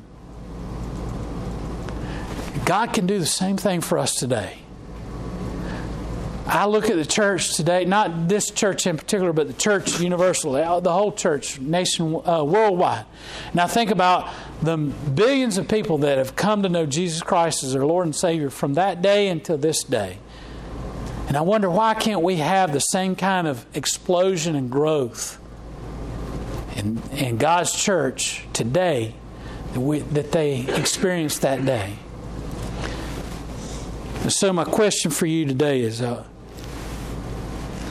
God 2.63 2.93
can 2.93 3.07
do 3.07 3.17
the 3.17 3.25
same 3.25 3.57
thing 3.57 3.81
for 3.81 3.97
us 3.97 4.13
today. 4.13 4.59
I 6.47 6.65
look 6.65 6.89
at 6.89 6.95
the 6.95 7.05
church 7.05 7.55
today, 7.57 7.83
not 7.83 8.29
this 8.29 8.51
church 8.51 8.87
in 8.87 8.95
particular, 8.95 9.33
but 9.33 9.47
the 9.47 9.53
church 9.53 9.99
universally, 9.99 10.61
the 10.61 10.93
whole 10.93 11.11
church, 11.11 11.59
nation, 11.59 12.21
uh, 12.25 12.41
worldwide. 12.41 13.05
I 13.57 13.67
think 13.67 13.91
about 13.91 14.29
the 14.61 14.77
billions 14.77 15.57
of 15.57 15.67
people 15.67 15.97
that 15.99 16.17
have 16.17 16.37
come 16.37 16.63
to 16.63 16.69
know 16.69 16.85
Jesus 16.85 17.21
Christ 17.21 17.65
as 17.65 17.73
their 17.73 17.85
Lord 17.85 18.05
and 18.05 18.15
Savior 18.15 18.49
from 18.49 18.75
that 18.75 19.01
day 19.01 19.27
until 19.27 19.57
this 19.57 19.83
day. 19.83 20.19
And 21.27 21.35
I 21.35 21.41
wonder 21.41 21.69
why 21.69 21.93
can't 21.95 22.21
we 22.21 22.37
have 22.37 22.71
the 22.71 22.79
same 22.79 23.17
kind 23.17 23.45
of 23.45 23.65
explosion 23.75 24.55
and 24.55 24.71
growth 24.71 25.37
in, 26.77 27.01
in 27.11 27.37
God's 27.37 27.73
church 27.73 28.45
today 28.53 29.15
that, 29.73 29.81
we, 29.81 29.99
that 29.99 30.31
they 30.31 30.61
experienced 30.61 31.41
that 31.41 31.65
day? 31.65 31.95
So, 34.29 34.51
my 34.53 34.63
question 34.63 35.11
for 35.11 35.25
you 35.25 35.45
today 35.45 35.81
is 35.81 36.01
uh, 36.01 36.23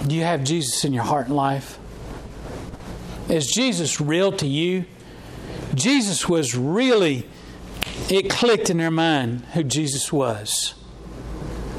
Do 0.06 0.14
you 0.14 0.22
have 0.22 0.44
Jesus 0.44 0.84
in 0.84 0.92
your 0.92 1.02
heart 1.02 1.26
and 1.26 1.36
life? 1.36 1.78
Is 3.28 3.48
Jesus 3.48 4.00
real 4.00 4.30
to 4.32 4.46
you? 4.46 4.84
Jesus 5.74 6.28
was 6.28 6.54
really, 6.54 7.26
it 8.08 8.30
clicked 8.30 8.70
in 8.70 8.78
their 8.78 8.90
mind 8.90 9.42
who 9.54 9.64
Jesus 9.64 10.12
was. 10.12 10.74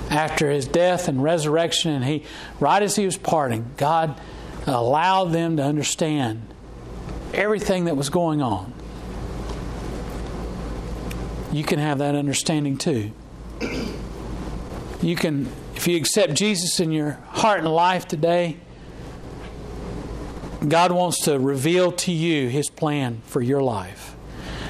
After 0.10 0.52
his 0.52 0.68
death 0.68 1.08
and 1.08 1.24
resurrection, 1.24 1.92
and 1.92 2.04
he, 2.04 2.24
right 2.60 2.82
as 2.84 2.96
he 2.96 3.06
was 3.06 3.18
parting, 3.18 3.72
God 3.78 4.20
allowed 4.66 5.32
them 5.32 5.58
to 5.58 5.64
understand 5.64 6.42
everything 7.34 7.86
that 7.86 7.96
was 7.96 8.10
going 8.10 8.42
on. 8.42 8.74
You 11.52 11.64
can 11.64 11.80
have 11.80 12.00
that 12.00 12.16
understanding 12.16 12.78
too. 12.78 13.12
You 15.02 15.16
can, 15.16 15.50
if 15.78 15.88
you 15.88 15.96
accept 15.96 16.34
Jesus 16.34 16.80
in 16.80 16.92
your 16.92 17.12
heart 17.30 17.60
and 17.60 17.68
life 17.68 18.08
today, 18.08 18.58
God 20.68 20.92
wants 20.92 21.22
to 21.26 21.38
reveal 21.38 21.92
to 21.92 22.12
you 22.12 22.50
His 22.50 22.68
plan 22.68 23.22
for 23.28 23.44
your 23.44 23.62
life. 23.62 24.16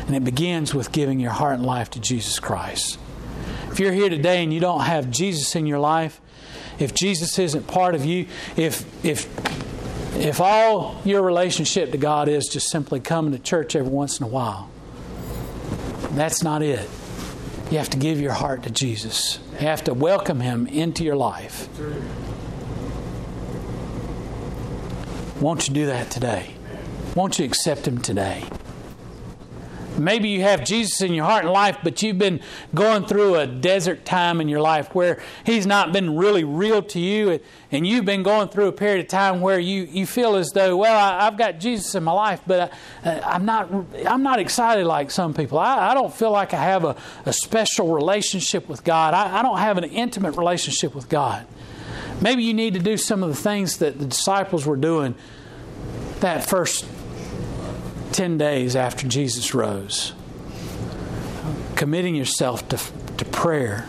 And 0.06 0.18
it 0.18 0.26
begins 0.26 0.76
with 0.76 0.92
giving 0.92 1.22
your 1.22 1.32
heart 1.32 1.56
and 1.56 1.66
life 1.66 1.90
to 1.92 2.02
Jesus 2.02 2.42
Christ. 2.42 3.00
If 3.72 3.80
you're 3.80 3.94
here 3.94 4.10
today 4.10 4.44
and 4.44 4.54
you 4.54 4.60
don't 4.60 4.82
have 4.82 5.10
Jesus 5.10 5.56
in 5.56 5.66
your 5.66 5.80
life, 5.80 6.20
if 6.78 6.94
Jesus 6.94 7.40
isn't 7.40 7.68
part 7.68 7.96
of 7.96 8.04
you, 8.04 8.28
if 8.58 8.86
if 9.06 9.30
if 10.18 10.42
all 10.42 11.02
your 11.06 11.22
relationship 11.22 11.92
to 11.92 11.98
God 11.98 12.28
is 12.28 12.48
just 12.48 12.70
simply 12.70 13.00
coming 13.00 13.32
to 13.32 13.40
church 13.40 13.78
every 13.78 13.92
once 13.92 14.20
in 14.20 14.26
a 14.26 14.30
while, 14.30 14.70
that's 16.12 16.44
not 16.44 16.62
it. 16.62 16.90
You 17.70 17.80
have 17.80 17.90
to 17.90 17.98
give 17.98 18.22
your 18.22 18.32
heart 18.32 18.64
to 18.64 18.70
Jesus. 18.70 19.40
You 19.60 19.68
have 19.68 19.84
to 19.86 19.94
welcome 19.94 20.40
Him 20.40 20.68
into 20.68 21.04
your 21.04 21.18
life. 21.18 21.68
Won't 25.42 25.68
you 25.68 25.74
do 25.74 25.86
that 25.88 26.10
today? 26.10 26.54
Won't 27.14 27.40
you 27.40 27.46
accept 27.46 27.86
Him 27.86 27.98
today? 27.98 28.46
Maybe 29.98 30.30
you 30.30 30.42
have 30.42 30.64
Jesus 30.64 31.02
in 31.02 31.14
your 31.14 31.26
heart 31.26 31.46
and 31.46 31.54
life, 31.54 31.78
but 31.84 32.02
you've 32.02 32.18
been 32.18 32.40
going 32.74 33.06
through 33.06 33.36
a 33.36 33.48
desert 33.48 34.06
time 34.06 34.42
in 34.42 34.50
your 34.50 34.62
life 34.62 34.94
where 34.94 35.22
He's 35.46 35.66
not 35.66 35.92
been 35.92 36.16
really 36.16 36.44
real 36.44 36.82
to 36.84 37.00
you, 37.00 37.40
and 37.72 37.86
you've 37.86 38.06
been 38.06 38.24
going 38.24 38.50
through 38.50 38.68
a 38.68 38.72
period 38.72 39.02
of 39.02 39.08
time 39.08 39.42
where 39.42 39.60
you, 39.60 39.84
you 39.84 40.06
feel 40.06 40.36
as 40.36 40.50
though, 40.50 40.78
well, 40.78 40.98
I, 40.98 41.26
have 41.26 41.38
got 41.38 41.60
Jesus 41.60 41.96
in 41.96 42.04
my 42.04 42.12
life, 42.12 42.42
but 42.46 42.60
uh, 42.60 43.10
uh, 43.10 43.22
I, 43.26 43.36
am 43.36 43.46
not 43.46 43.70
I'm 44.06 44.24
not 44.24 44.40
excited 44.40 44.86
like 44.86 45.12
some 45.12 45.34
people. 45.34 45.60
I, 45.60 45.92
I 45.92 45.94
don't 45.94 46.14
feel 46.14 46.32
like 46.32 46.54
I 46.54 46.64
have 46.64 46.84
a, 46.84 46.96
a 47.26 47.34
special 47.34 47.94
relationship 47.94 48.68
with 48.70 48.84
God. 48.84 49.14
I, 49.14 49.40
I 49.40 49.42
don't 49.42 49.60
have 49.60 49.78
an 49.78 49.86
intimate 49.86 50.38
relationship 50.38 50.96
with 50.96 51.10
God. 51.10 51.46
Maybe 52.22 52.44
you 52.44 52.54
need 52.54 52.74
to 52.74 52.80
do 52.80 52.98
some 52.98 53.22
of 53.22 53.30
the 53.30 53.36
things 53.36 53.78
that 53.78 54.00
the 54.00 54.06
disciples 54.06 54.66
were 54.66 54.78
doing 54.78 55.16
that 56.20 56.44
first 56.44 56.86
10 58.18 58.40
days 58.40 58.76
after 58.76 59.08
Jesus 59.08 59.54
rose. 59.54 60.12
Committing 61.76 62.16
yourself 62.16 62.68
to, 62.70 62.80
to 63.18 63.26
prayer, 63.26 63.88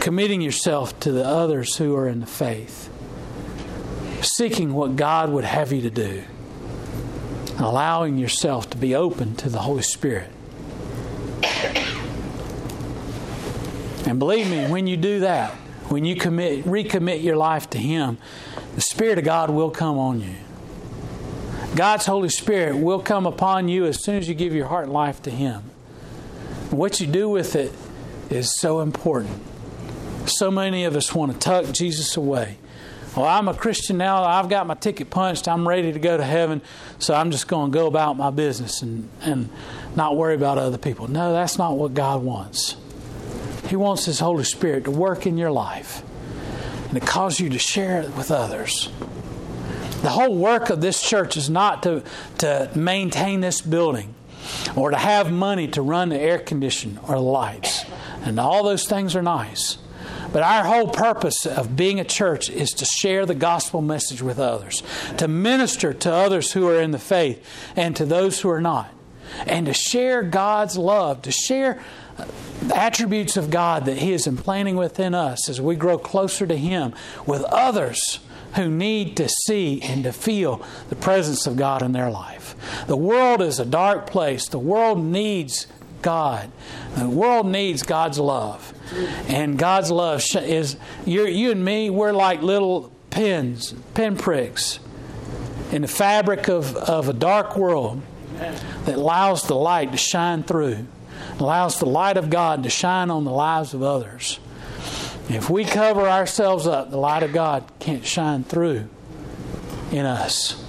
committing 0.00 0.40
yourself 0.40 0.98
to 0.98 1.12
the 1.12 1.24
others 1.24 1.76
who 1.76 1.94
are 1.94 2.08
in 2.08 2.18
the 2.18 2.26
faith, 2.26 2.90
seeking 4.20 4.74
what 4.74 4.96
God 4.96 5.30
would 5.30 5.44
have 5.44 5.70
you 5.70 5.80
to 5.82 5.90
do, 5.90 6.24
allowing 7.60 8.18
yourself 8.18 8.68
to 8.70 8.76
be 8.76 8.96
open 8.96 9.36
to 9.36 9.48
the 9.48 9.60
Holy 9.60 9.84
Spirit. 9.84 10.32
And 14.08 14.18
believe 14.18 14.50
me, 14.50 14.66
when 14.66 14.88
you 14.88 14.96
do 14.96 15.20
that, 15.20 15.52
when 15.88 16.04
you 16.04 16.16
commit, 16.16 16.64
recommit 16.64 17.22
your 17.22 17.36
life 17.36 17.70
to 17.70 17.78
Him, 17.78 18.18
the 18.74 18.80
Spirit 18.80 19.18
of 19.18 19.24
God 19.24 19.50
will 19.50 19.70
come 19.70 19.98
on 19.98 20.20
you. 20.20 20.34
God's 21.74 22.04
Holy 22.04 22.28
Spirit 22.28 22.76
will 22.76 23.00
come 23.00 23.24
upon 23.26 23.68
you 23.68 23.86
as 23.86 24.02
soon 24.04 24.16
as 24.16 24.28
you 24.28 24.34
give 24.34 24.54
your 24.54 24.66
heart 24.66 24.84
and 24.84 24.92
life 24.92 25.22
to 25.22 25.30
Him. 25.30 25.62
What 26.70 27.00
you 27.00 27.06
do 27.06 27.30
with 27.30 27.56
it 27.56 27.72
is 28.28 28.58
so 28.58 28.80
important. 28.80 29.40
So 30.26 30.50
many 30.50 30.84
of 30.84 30.94
us 30.96 31.14
want 31.14 31.32
to 31.32 31.38
tuck 31.38 31.72
Jesus 31.72 32.16
away. 32.16 32.58
Well, 33.16 33.26
I'm 33.26 33.48
a 33.48 33.54
Christian 33.54 33.98
now. 33.98 34.22
I've 34.22 34.48
got 34.48 34.66
my 34.66 34.74
ticket 34.74 35.10
punched. 35.10 35.48
I'm 35.48 35.66
ready 35.66 35.92
to 35.92 35.98
go 35.98 36.16
to 36.16 36.24
heaven. 36.24 36.62
So 36.98 37.14
I'm 37.14 37.30
just 37.30 37.48
going 37.48 37.72
to 37.72 37.78
go 37.78 37.86
about 37.86 38.16
my 38.16 38.30
business 38.30 38.82
and, 38.82 39.08
and 39.22 39.48
not 39.96 40.16
worry 40.16 40.34
about 40.34 40.58
other 40.58 40.78
people. 40.78 41.08
No, 41.08 41.32
that's 41.32 41.58
not 41.58 41.76
what 41.76 41.94
God 41.94 42.22
wants. 42.22 42.76
He 43.68 43.76
wants 43.76 44.04
His 44.04 44.20
Holy 44.20 44.44
Spirit 44.44 44.84
to 44.84 44.90
work 44.90 45.26
in 45.26 45.38
your 45.38 45.50
life 45.50 46.02
and 46.90 47.00
to 47.00 47.00
cause 47.00 47.40
you 47.40 47.48
to 47.50 47.58
share 47.58 48.02
it 48.02 48.16
with 48.16 48.30
others. 48.30 48.90
The 50.02 50.10
whole 50.10 50.34
work 50.34 50.68
of 50.68 50.80
this 50.80 51.00
church 51.00 51.36
is 51.36 51.48
not 51.48 51.84
to, 51.84 52.02
to 52.38 52.70
maintain 52.74 53.40
this 53.40 53.60
building 53.60 54.14
or 54.74 54.90
to 54.90 54.96
have 54.96 55.32
money 55.32 55.68
to 55.68 55.82
run 55.82 56.08
the 56.08 56.18
air 56.18 56.40
condition 56.40 56.98
or 57.04 57.14
the 57.14 57.20
lights. 57.20 57.84
And 58.24 58.40
all 58.40 58.64
those 58.64 58.84
things 58.86 59.14
are 59.14 59.22
nice. 59.22 59.78
But 60.32 60.42
our 60.42 60.64
whole 60.64 60.88
purpose 60.88 61.46
of 61.46 61.76
being 61.76 62.00
a 62.00 62.04
church 62.04 62.50
is 62.50 62.70
to 62.70 62.84
share 62.84 63.26
the 63.26 63.34
gospel 63.34 63.80
message 63.80 64.22
with 64.22 64.40
others, 64.40 64.82
to 65.18 65.28
minister 65.28 65.92
to 65.92 66.12
others 66.12 66.52
who 66.52 66.66
are 66.66 66.80
in 66.80 66.90
the 66.90 66.98
faith 66.98 67.46
and 67.76 67.94
to 67.94 68.04
those 68.04 68.40
who 68.40 68.48
are 68.48 68.60
not, 68.60 68.92
and 69.46 69.66
to 69.66 69.74
share 69.74 70.22
God's 70.22 70.76
love, 70.76 71.22
to 71.22 71.30
share 71.30 71.80
the 72.62 72.76
attributes 72.76 73.36
of 73.36 73.50
God 73.50 73.84
that 73.84 73.98
He 73.98 74.12
is 74.12 74.26
implanting 74.26 74.76
within 74.76 75.14
us 75.14 75.48
as 75.48 75.60
we 75.60 75.76
grow 75.76 75.98
closer 75.98 76.46
to 76.46 76.56
Him 76.56 76.94
with 77.26 77.42
others 77.44 78.18
who 78.54 78.68
need 78.68 79.16
to 79.16 79.28
see 79.28 79.80
and 79.82 80.04
to 80.04 80.12
feel 80.12 80.62
the 80.88 80.96
presence 80.96 81.46
of 81.46 81.56
God 81.56 81.82
in 81.82 81.92
their 81.92 82.10
life. 82.10 82.54
The 82.86 82.96
world 82.96 83.42
is 83.42 83.58
a 83.58 83.64
dark 83.64 84.06
place. 84.06 84.48
The 84.48 84.58
world 84.58 85.02
needs 85.02 85.66
God. 86.02 86.50
The 86.96 87.08
world 87.08 87.46
needs 87.46 87.82
God's 87.82 88.18
love. 88.18 88.72
And 89.28 89.58
God's 89.58 89.90
love 89.90 90.22
is, 90.36 90.76
you 91.06 91.50
and 91.50 91.64
me, 91.64 91.90
we're 91.90 92.12
like 92.12 92.42
little 92.42 92.92
pins, 93.10 93.74
pinpricks 93.94 94.78
in 95.70 95.82
the 95.82 95.88
fabric 95.88 96.48
of, 96.48 96.76
of 96.76 97.08
a 97.08 97.14
dark 97.14 97.56
world 97.56 98.02
that 98.36 98.96
allows 98.96 99.44
the 99.44 99.54
light 99.54 99.92
to 99.92 99.98
shine 99.98 100.42
through 100.42 100.86
allows 101.38 101.78
the 101.78 101.86
light 101.86 102.16
of 102.16 102.30
God 102.30 102.62
to 102.62 102.70
shine 102.70 103.10
on 103.10 103.24
the 103.24 103.30
lives 103.30 103.74
of 103.74 103.82
others. 103.82 104.38
If 105.28 105.48
we 105.48 105.64
cover 105.64 106.08
ourselves 106.08 106.66
up, 106.66 106.90
the 106.90 106.98
light 106.98 107.22
of 107.22 107.32
God 107.32 107.64
can't 107.78 108.04
shine 108.04 108.44
through 108.44 108.88
in 109.90 110.04
us. 110.04 110.62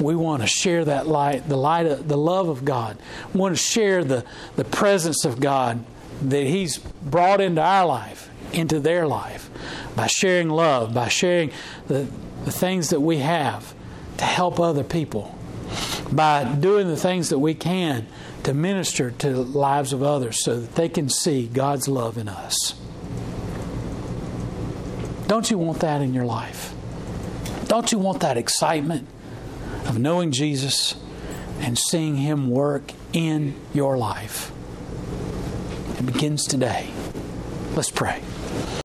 We 0.00 0.14
want 0.14 0.42
to 0.42 0.48
share 0.48 0.84
that 0.84 1.06
light, 1.06 1.48
the 1.48 1.56
light 1.56 1.86
of 1.86 2.06
the 2.06 2.18
love 2.18 2.48
of 2.48 2.64
God. 2.64 2.98
We 3.32 3.40
want 3.40 3.56
to 3.56 3.62
share 3.62 4.04
the, 4.04 4.24
the 4.56 4.64
presence 4.64 5.24
of 5.24 5.40
God 5.40 5.84
that 6.22 6.44
He's 6.44 6.78
brought 6.78 7.40
into 7.40 7.62
our 7.62 7.86
life, 7.86 8.28
into 8.52 8.80
their 8.80 9.06
life, 9.06 9.48
by 9.96 10.06
sharing 10.06 10.50
love, 10.50 10.92
by 10.92 11.08
sharing 11.08 11.50
the, 11.86 12.06
the 12.44 12.52
things 12.52 12.90
that 12.90 13.00
we 13.00 13.18
have 13.18 13.74
to 14.18 14.24
help 14.24 14.60
other 14.60 14.84
people, 14.84 15.34
by 16.12 16.44
doing 16.44 16.88
the 16.88 16.96
things 16.96 17.30
that 17.30 17.38
we 17.38 17.54
can 17.54 18.06
to 18.42 18.52
minister 18.52 19.10
to 19.10 19.32
the 19.32 19.42
lives 19.42 19.92
of 19.92 20.02
others 20.02 20.44
so 20.44 20.60
that 20.60 20.74
they 20.74 20.88
can 20.88 21.08
see 21.08 21.46
God's 21.46 21.88
love 21.88 22.18
in 22.18 22.28
us. 22.28 22.74
Don't 25.26 25.50
you 25.50 25.58
want 25.58 25.80
that 25.80 26.02
in 26.02 26.14
your 26.14 26.24
life? 26.24 26.72
Don't 27.66 27.90
you 27.90 27.98
want 27.98 28.20
that 28.20 28.36
excitement 28.36 29.08
of 29.86 29.98
knowing 29.98 30.30
Jesus 30.30 30.94
and 31.60 31.76
seeing 31.76 32.16
Him 32.16 32.48
work 32.48 32.92
in 33.12 33.54
your 33.74 33.98
life? 33.98 34.52
It 35.98 36.06
begins 36.06 36.44
today. 36.44 36.88
Let's 37.74 37.90
pray. 37.90 38.22